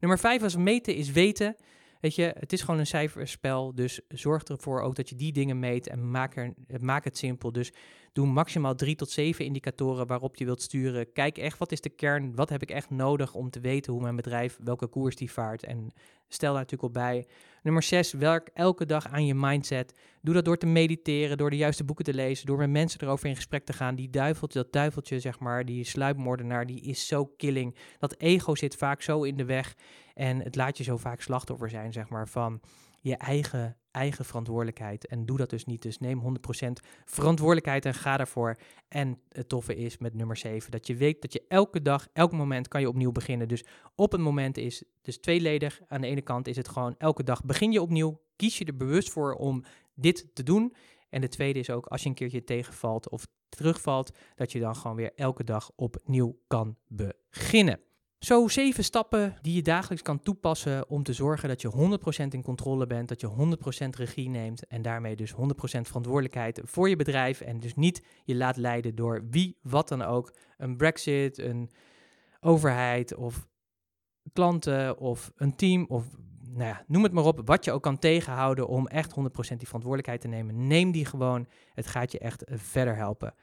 Nummer 0.00 0.18
vijf 0.18 0.42
als 0.42 0.56
meten 0.56 0.94
is 0.94 1.10
weten. 1.10 1.56
Weet 2.00 2.14
je, 2.14 2.34
het 2.38 2.52
is 2.52 2.60
gewoon 2.60 2.80
een 2.80 2.86
cijferspel. 2.86 3.74
Dus 3.74 4.00
zorg 4.08 4.42
ervoor 4.42 4.80
ook 4.80 4.94
dat 4.94 5.08
je 5.08 5.14
die 5.14 5.32
dingen 5.32 5.58
meet 5.58 5.88
en 5.88 6.10
maak, 6.10 6.36
er, 6.36 6.54
maak 6.80 7.04
het 7.04 7.18
simpel. 7.18 7.52
Dus 7.52 7.72
doe 8.16 8.26
maximaal 8.26 8.74
drie 8.74 8.94
tot 8.94 9.10
zeven 9.10 9.44
indicatoren 9.44 10.06
waarop 10.06 10.36
je 10.36 10.44
wilt 10.44 10.62
sturen. 10.62 11.12
Kijk 11.12 11.38
echt 11.38 11.58
wat 11.58 11.72
is 11.72 11.80
de 11.80 11.88
kern, 11.88 12.34
wat 12.34 12.48
heb 12.48 12.62
ik 12.62 12.70
echt 12.70 12.90
nodig 12.90 13.34
om 13.34 13.50
te 13.50 13.60
weten 13.60 13.92
hoe 13.92 14.02
mijn 14.02 14.16
bedrijf, 14.16 14.58
welke 14.64 14.86
koers 14.86 15.16
die 15.16 15.32
vaart. 15.32 15.64
En 15.64 15.92
stel 16.28 16.52
daar 16.52 16.60
natuurlijk 16.60 16.88
op 16.88 16.92
bij. 16.92 17.26
Nummer 17.62 17.82
zes, 17.82 18.12
werk 18.12 18.50
elke 18.54 18.86
dag 18.86 19.08
aan 19.08 19.26
je 19.26 19.34
mindset. 19.34 19.98
Doe 20.22 20.34
dat 20.34 20.44
door 20.44 20.56
te 20.56 20.66
mediteren, 20.66 21.36
door 21.36 21.50
de 21.50 21.56
juiste 21.56 21.84
boeken 21.84 22.04
te 22.04 22.14
lezen, 22.14 22.46
door 22.46 22.58
met 22.58 22.70
mensen 22.70 23.00
erover 23.02 23.28
in 23.28 23.36
gesprek 23.36 23.64
te 23.64 23.72
gaan. 23.72 23.94
Die 23.94 24.10
duiveltje, 24.10 24.62
dat 24.62 24.72
duiveltje 24.72 25.20
zeg 25.20 25.38
maar, 25.38 25.64
die 25.64 25.84
sluipmoordenaar, 25.84 26.66
die 26.66 26.80
is 26.80 27.06
zo 27.06 27.26
killing. 27.26 27.76
Dat 27.98 28.14
ego 28.18 28.54
zit 28.54 28.76
vaak 28.76 29.02
zo 29.02 29.22
in 29.22 29.36
de 29.36 29.44
weg. 29.44 29.74
En 30.14 30.42
het 30.42 30.56
laat 30.56 30.78
je 30.78 30.84
zo 30.84 30.96
vaak 30.96 31.20
slachtoffer 31.20 31.70
zijn, 31.70 31.92
zeg 31.92 32.08
maar, 32.08 32.28
van 32.28 32.60
je 33.08 33.16
eigen, 33.16 33.76
eigen 33.90 34.24
verantwoordelijkheid. 34.24 35.06
En 35.06 35.26
doe 35.26 35.36
dat 35.36 35.50
dus 35.50 35.64
niet. 35.64 35.82
Dus 35.82 35.98
neem 35.98 36.20
100% 36.20 36.22
verantwoordelijkheid 37.04 37.84
en 37.84 37.94
ga 37.94 38.16
daarvoor. 38.16 38.56
En 38.88 39.20
het 39.28 39.48
toffe 39.48 39.76
is 39.76 39.98
met 39.98 40.14
nummer 40.14 40.36
7 40.36 40.70
dat 40.70 40.86
je 40.86 40.96
weet 40.96 41.22
dat 41.22 41.32
je 41.32 41.44
elke 41.48 41.82
dag, 41.82 42.08
elk 42.12 42.32
moment 42.32 42.68
kan 42.68 42.80
je 42.80 42.88
opnieuw 42.88 43.12
beginnen. 43.12 43.48
Dus 43.48 43.64
op 43.94 44.12
een 44.12 44.20
moment 44.20 44.56
is 44.58 44.82
dus 45.02 45.18
tweeledig. 45.18 45.80
Aan 45.88 46.00
de 46.00 46.06
ene 46.06 46.22
kant 46.22 46.48
is 46.48 46.56
het 46.56 46.68
gewoon 46.68 46.94
elke 46.98 47.22
dag 47.22 47.44
begin 47.44 47.72
je 47.72 47.82
opnieuw. 47.82 48.20
Kies 48.36 48.58
je 48.58 48.64
er 48.64 48.76
bewust 48.76 49.10
voor 49.10 49.34
om 49.34 49.64
dit 49.94 50.26
te 50.32 50.42
doen. 50.42 50.74
En 51.08 51.20
de 51.20 51.28
tweede 51.28 51.58
is 51.58 51.70
ook 51.70 51.86
als 51.86 52.02
je 52.02 52.08
een 52.08 52.14
keertje 52.14 52.44
tegenvalt 52.44 53.08
of 53.10 53.26
terugvalt, 53.48 54.16
dat 54.34 54.52
je 54.52 54.60
dan 54.60 54.76
gewoon 54.76 54.96
weer 54.96 55.12
elke 55.14 55.44
dag 55.44 55.70
opnieuw 55.76 56.38
kan 56.46 56.76
beginnen. 56.86 57.80
Zo 58.18 58.48
zeven 58.48 58.84
stappen 58.84 59.36
die 59.42 59.54
je 59.54 59.62
dagelijks 59.62 60.02
kan 60.02 60.20
toepassen 60.20 60.88
om 60.88 61.02
te 61.02 61.12
zorgen 61.12 61.48
dat 61.48 61.60
je 61.60 61.98
100% 62.24 62.28
in 62.28 62.42
controle 62.42 62.86
bent, 62.86 63.08
dat 63.08 63.20
je 63.20 63.56
100% 63.86 63.88
regie 63.96 64.28
neemt 64.28 64.66
en 64.66 64.82
daarmee 64.82 65.16
dus 65.16 65.32
100% 65.32 65.36
verantwoordelijkheid 65.60 66.60
voor 66.64 66.88
je 66.88 66.96
bedrijf 66.96 67.40
en 67.40 67.60
dus 67.60 67.74
niet 67.74 68.04
je 68.24 68.34
laat 68.34 68.56
leiden 68.56 68.94
door 68.94 69.26
wie, 69.30 69.58
wat 69.62 69.88
dan 69.88 70.02
ook, 70.02 70.34
een 70.56 70.76
brexit, 70.76 71.38
een 71.38 71.70
overheid 72.40 73.14
of 73.14 73.48
klanten 74.32 74.98
of 74.98 75.32
een 75.36 75.56
team 75.56 75.84
of 75.88 76.04
nou 76.56 76.68
ja, 76.68 76.84
noem 76.86 77.02
het 77.02 77.12
maar 77.12 77.24
op, 77.24 77.40
wat 77.44 77.64
je 77.64 77.72
ook 77.72 77.82
kan 77.82 77.98
tegenhouden 77.98 78.68
om 78.68 78.86
echt 78.86 79.10
100% 79.10 79.14
die 79.14 79.66
verantwoordelijkheid 79.66 80.20
te 80.20 80.28
nemen. 80.28 80.66
Neem 80.66 80.90
die 80.90 81.04
gewoon, 81.04 81.46
het 81.74 81.86
gaat 81.86 82.12
je 82.12 82.18
echt 82.18 82.44
verder 82.46 82.96
helpen. 82.96 83.34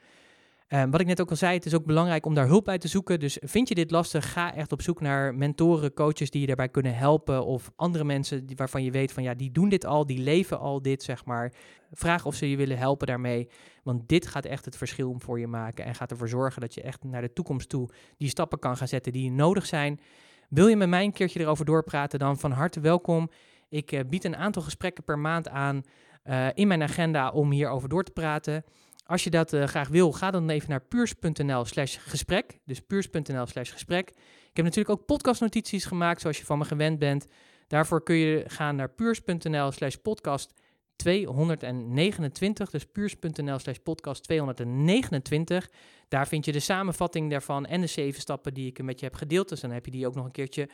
Um, 0.68 0.90
wat 0.90 1.00
ik 1.00 1.06
net 1.06 1.20
ook 1.20 1.30
al 1.30 1.36
zei, 1.36 1.54
het 1.54 1.66
is 1.66 1.74
ook 1.74 1.84
belangrijk 1.84 2.26
om 2.26 2.34
daar 2.34 2.46
hulp 2.46 2.64
bij 2.64 2.78
te 2.78 2.88
zoeken. 2.88 3.20
Dus 3.20 3.38
vind 3.40 3.68
je 3.68 3.74
dit 3.74 3.90
lastig, 3.90 4.32
ga 4.32 4.54
echt 4.54 4.72
op 4.72 4.82
zoek 4.82 5.00
naar 5.00 5.34
mentoren, 5.34 5.92
coaches 5.94 6.30
die 6.30 6.40
je 6.40 6.46
daarbij 6.46 6.68
kunnen 6.68 6.96
helpen. 6.96 7.44
Of 7.44 7.70
andere 7.76 8.04
mensen 8.04 8.46
die, 8.46 8.56
waarvan 8.56 8.82
je 8.82 8.90
weet 8.90 9.12
van 9.12 9.22
ja, 9.22 9.34
die 9.34 9.50
doen 9.50 9.68
dit 9.68 9.84
al, 9.84 10.06
die 10.06 10.18
leven 10.18 10.58
al 10.58 10.82
dit, 10.82 11.02
zeg 11.02 11.24
maar. 11.24 11.52
Vraag 11.92 12.26
of 12.26 12.34
ze 12.34 12.50
je 12.50 12.56
willen 12.56 12.78
helpen 12.78 13.06
daarmee. 13.06 13.48
Want 13.82 14.08
dit 14.08 14.26
gaat 14.26 14.44
echt 14.44 14.64
het 14.64 14.76
verschil 14.76 15.14
voor 15.18 15.40
je 15.40 15.46
maken. 15.46 15.84
En 15.84 15.94
gaat 15.94 16.10
ervoor 16.10 16.28
zorgen 16.28 16.60
dat 16.60 16.74
je 16.74 16.82
echt 16.82 17.04
naar 17.04 17.22
de 17.22 17.32
toekomst 17.32 17.68
toe 17.68 17.88
die 18.16 18.28
stappen 18.28 18.58
kan 18.58 18.76
gaan 18.76 18.88
zetten 18.88 19.12
die 19.12 19.30
nodig 19.30 19.66
zijn. 19.66 20.00
Wil 20.48 20.66
je 20.66 20.76
met 20.76 20.88
mij 20.88 21.04
een 21.04 21.12
keertje 21.12 21.40
erover 21.40 21.64
doorpraten, 21.64 22.18
dan 22.18 22.38
van 22.38 22.50
harte 22.50 22.80
welkom. 22.80 23.30
Ik 23.68 23.92
uh, 23.92 24.00
bied 24.08 24.24
een 24.24 24.36
aantal 24.36 24.62
gesprekken 24.62 25.04
per 25.04 25.18
maand 25.18 25.48
aan 25.48 25.82
uh, 26.24 26.46
in 26.54 26.68
mijn 26.68 26.82
agenda 26.82 27.30
om 27.30 27.50
hierover 27.50 27.88
door 27.88 28.04
te 28.04 28.12
praten. 28.12 28.64
Als 29.06 29.24
je 29.24 29.30
dat 29.30 29.52
uh, 29.52 29.64
graag 29.64 29.88
wil, 29.88 30.12
ga 30.12 30.30
dan 30.30 30.50
even 30.50 30.70
naar 30.70 30.80
puurs.nl 30.80 31.64
slash 31.64 31.98
gesprek. 32.00 32.58
Dus 32.64 32.80
puurs.nl 32.80 33.46
slash 33.46 33.72
gesprek. 33.72 34.08
Ik 34.50 34.56
heb 34.56 34.64
natuurlijk 34.64 34.98
ook 35.00 35.06
podcastnotities 35.06 35.84
gemaakt, 35.84 36.20
zoals 36.20 36.38
je 36.38 36.44
van 36.44 36.58
me 36.58 36.64
gewend 36.64 36.98
bent. 36.98 37.26
Daarvoor 37.66 38.02
kun 38.02 38.16
je 38.16 38.44
gaan 38.46 38.76
naar 38.76 38.88
puurs.nl 38.88 39.70
slash 39.70 39.94
podcast 39.94 40.54
229. 40.96 42.70
Dus 42.70 42.84
puurs.nl 42.84 43.58
slash 43.58 43.76
podcast 43.76 44.22
229. 44.22 45.70
Daar 46.08 46.28
vind 46.28 46.44
je 46.44 46.52
de 46.52 46.60
samenvatting 46.60 47.30
daarvan 47.30 47.66
en 47.66 47.80
de 47.80 47.86
zeven 47.86 48.20
stappen 48.20 48.54
die 48.54 48.66
ik 48.66 48.82
met 48.82 49.00
je 49.00 49.06
heb 49.06 49.14
gedeeld. 49.14 49.48
Dus 49.48 49.60
dan 49.60 49.70
heb 49.70 49.84
je 49.84 49.90
die 49.90 50.06
ook 50.06 50.14
nog 50.14 50.24
een 50.24 50.30
keertje 50.30 50.68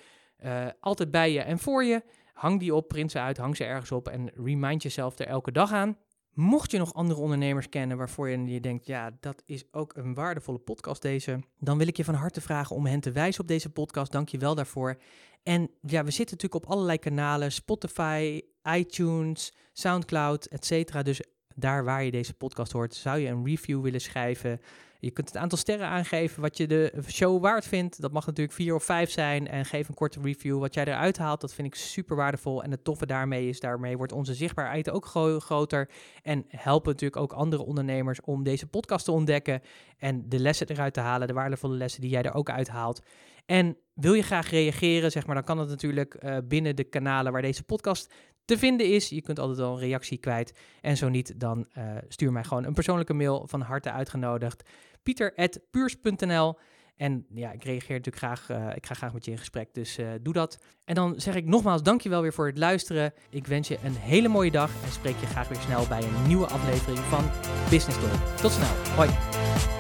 uh, 0.44 0.66
altijd 0.80 1.10
bij 1.10 1.32
je 1.32 1.40
en 1.40 1.58
voor 1.58 1.84
je. 1.84 2.02
Hang 2.32 2.60
die 2.60 2.74
op, 2.74 2.88
print 2.88 3.10
ze 3.10 3.18
uit, 3.18 3.36
hang 3.36 3.56
ze 3.56 3.64
ergens 3.64 3.92
op 3.92 4.08
en 4.08 4.30
remind 4.34 4.82
jezelf 4.82 5.18
er 5.18 5.26
elke 5.26 5.52
dag 5.52 5.72
aan. 5.72 5.96
Mocht 6.40 6.70
je 6.70 6.78
nog 6.78 6.94
andere 6.94 7.20
ondernemers 7.20 7.68
kennen 7.68 7.96
waarvoor 7.96 8.28
je, 8.28 8.44
je 8.44 8.60
denkt, 8.60 8.86
ja, 8.86 9.10
dat 9.20 9.42
is 9.46 9.64
ook 9.72 9.96
een 9.96 10.14
waardevolle 10.14 10.58
podcast 10.58 11.02
deze, 11.02 11.40
dan 11.58 11.78
wil 11.78 11.86
ik 11.86 11.96
je 11.96 12.04
van 12.04 12.14
harte 12.14 12.40
vragen 12.40 12.76
om 12.76 12.86
hen 12.86 13.00
te 13.00 13.12
wijzen 13.12 13.40
op 13.40 13.48
deze 13.48 13.70
podcast. 13.70 14.12
Dank 14.12 14.28
je 14.28 14.38
wel 14.38 14.54
daarvoor. 14.54 14.96
En 15.42 15.70
ja, 15.80 16.04
we 16.04 16.10
zitten 16.10 16.36
natuurlijk 16.36 16.64
op 16.64 16.70
allerlei 16.70 16.98
kanalen, 16.98 17.52
Spotify, 17.52 18.40
iTunes, 18.62 19.52
SoundCloud, 19.72 20.46
etc. 20.46 21.04
Dus 21.04 21.22
daar 21.54 21.84
waar 21.84 22.04
je 22.04 22.10
deze 22.10 22.34
podcast 22.34 22.72
hoort, 22.72 22.94
zou 22.94 23.18
je 23.18 23.28
een 23.28 23.46
review 23.46 23.82
willen 23.82 24.00
schrijven. 24.00 24.60
Je 25.00 25.10
kunt 25.10 25.28
het 25.28 25.36
aantal 25.36 25.58
sterren 25.58 25.86
aangeven 25.86 26.42
wat 26.42 26.56
je 26.56 26.66
de 26.66 26.92
show 27.08 27.42
waard 27.42 27.66
vindt. 27.66 28.00
Dat 28.00 28.12
mag 28.12 28.26
natuurlijk 28.26 28.56
vier 28.56 28.74
of 28.74 28.84
vijf 28.84 29.10
zijn. 29.10 29.48
En 29.48 29.64
geef 29.64 29.88
een 29.88 29.94
korte 29.94 30.20
review 30.20 30.58
wat 30.58 30.74
jij 30.74 30.84
eruit 30.84 31.18
haalt. 31.18 31.40
Dat 31.40 31.54
vind 31.54 31.66
ik 31.66 31.74
super 31.74 32.16
waardevol. 32.16 32.62
En 32.62 32.70
het 32.70 32.84
toffe 32.84 33.06
daarmee 33.06 33.48
is, 33.48 33.60
daarmee 33.60 33.96
wordt 33.96 34.12
onze 34.12 34.34
zichtbaarheid 34.34 34.90
ook 34.90 35.06
groter. 35.38 35.88
En 36.22 36.44
helpen 36.48 36.92
natuurlijk 36.92 37.20
ook 37.20 37.32
andere 37.32 37.64
ondernemers 37.64 38.20
om 38.20 38.42
deze 38.42 38.66
podcast 38.66 39.04
te 39.04 39.12
ontdekken. 39.12 39.62
En 39.98 40.28
de 40.28 40.38
lessen 40.38 40.68
eruit 40.68 40.94
te 40.94 41.00
halen, 41.00 41.26
de 41.26 41.34
waardevolle 41.34 41.76
lessen 41.76 42.00
die 42.00 42.10
jij 42.10 42.22
er 42.22 42.34
ook 42.34 42.50
uithaalt. 42.50 43.02
En 43.46 43.76
wil 43.94 44.14
je 44.14 44.22
graag 44.22 44.50
reageren, 44.50 45.10
zeg 45.10 45.26
maar, 45.26 45.34
dan 45.34 45.44
kan 45.44 45.56
dat 45.56 45.68
natuurlijk 45.68 46.16
uh, 46.22 46.36
binnen 46.44 46.76
de 46.76 46.84
kanalen 46.84 47.32
waar 47.32 47.42
deze 47.42 47.62
podcast 47.62 48.12
te 48.44 48.58
vinden 48.58 48.86
is. 48.86 49.08
Je 49.08 49.22
kunt 49.22 49.38
altijd 49.38 49.58
wel 49.58 49.72
een 49.72 49.78
reactie 49.78 50.18
kwijt. 50.18 50.58
En 50.80 50.96
zo 50.96 51.08
niet, 51.08 51.40
dan 51.40 51.66
uh, 51.78 51.84
stuur 52.08 52.32
mij 52.32 52.44
gewoon 52.44 52.64
een 52.64 52.74
persoonlijke 52.74 53.14
mail 53.14 53.46
van 53.46 53.60
harte 53.60 53.90
uitgenodigd. 53.90 54.68
pieter.puurs.nl 55.02 56.58
en 57.00 57.26
ja, 57.34 57.52
ik 57.52 57.64
reageer 57.64 57.96
natuurlijk 57.96 58.16
graag. 58.16 58.48
Uh, 58.50 58.76
ik 58.76 58.86
ga 58.86 58.94
graag 58.94 59.12
met 59.12 59.24
je 59.24 59.30
in 59.30 59.38
gesprek, 59.38 59.74
dus 59.74 59.98
uh, 59.98 60.08
doe 60.22 60.32
dat. 60.32 60.58
En 60.84 60.94
dan 60.94 61.20
zeg 61.20 61.34
ik 61.34 61.46
nogmaals 61.46 61.82
dankjewel 61.82 62.22
weer 62.22 62.32
voor 62.32 62.46
het 62.46 62.58
luisteren. 62.58 63.12
Ik 63.30 63.46
wens 63.46 63.68
je 63.68 63.78
een 63.84 63.96
hele 63.96 64.28
mooie 64.28 64.50
dag 64.50 64.70
en 64.84 64.92
spreek 64.92 65.16
je 65.20 65.26
graag 65.26 65.48
weer 65.48 65.60
snel 65.60 65.86
bij 65.86 66.02
een 66.02 66.26
nieuwe 66.26 66.46
aflevering 66.46 66.98
van 66.98 67.30
Business 67.70 68.00
Talk. 68.00 68.36
Tot 68.36 68.50
snel. 68.52 68.94
Hoi. 68.96 69.79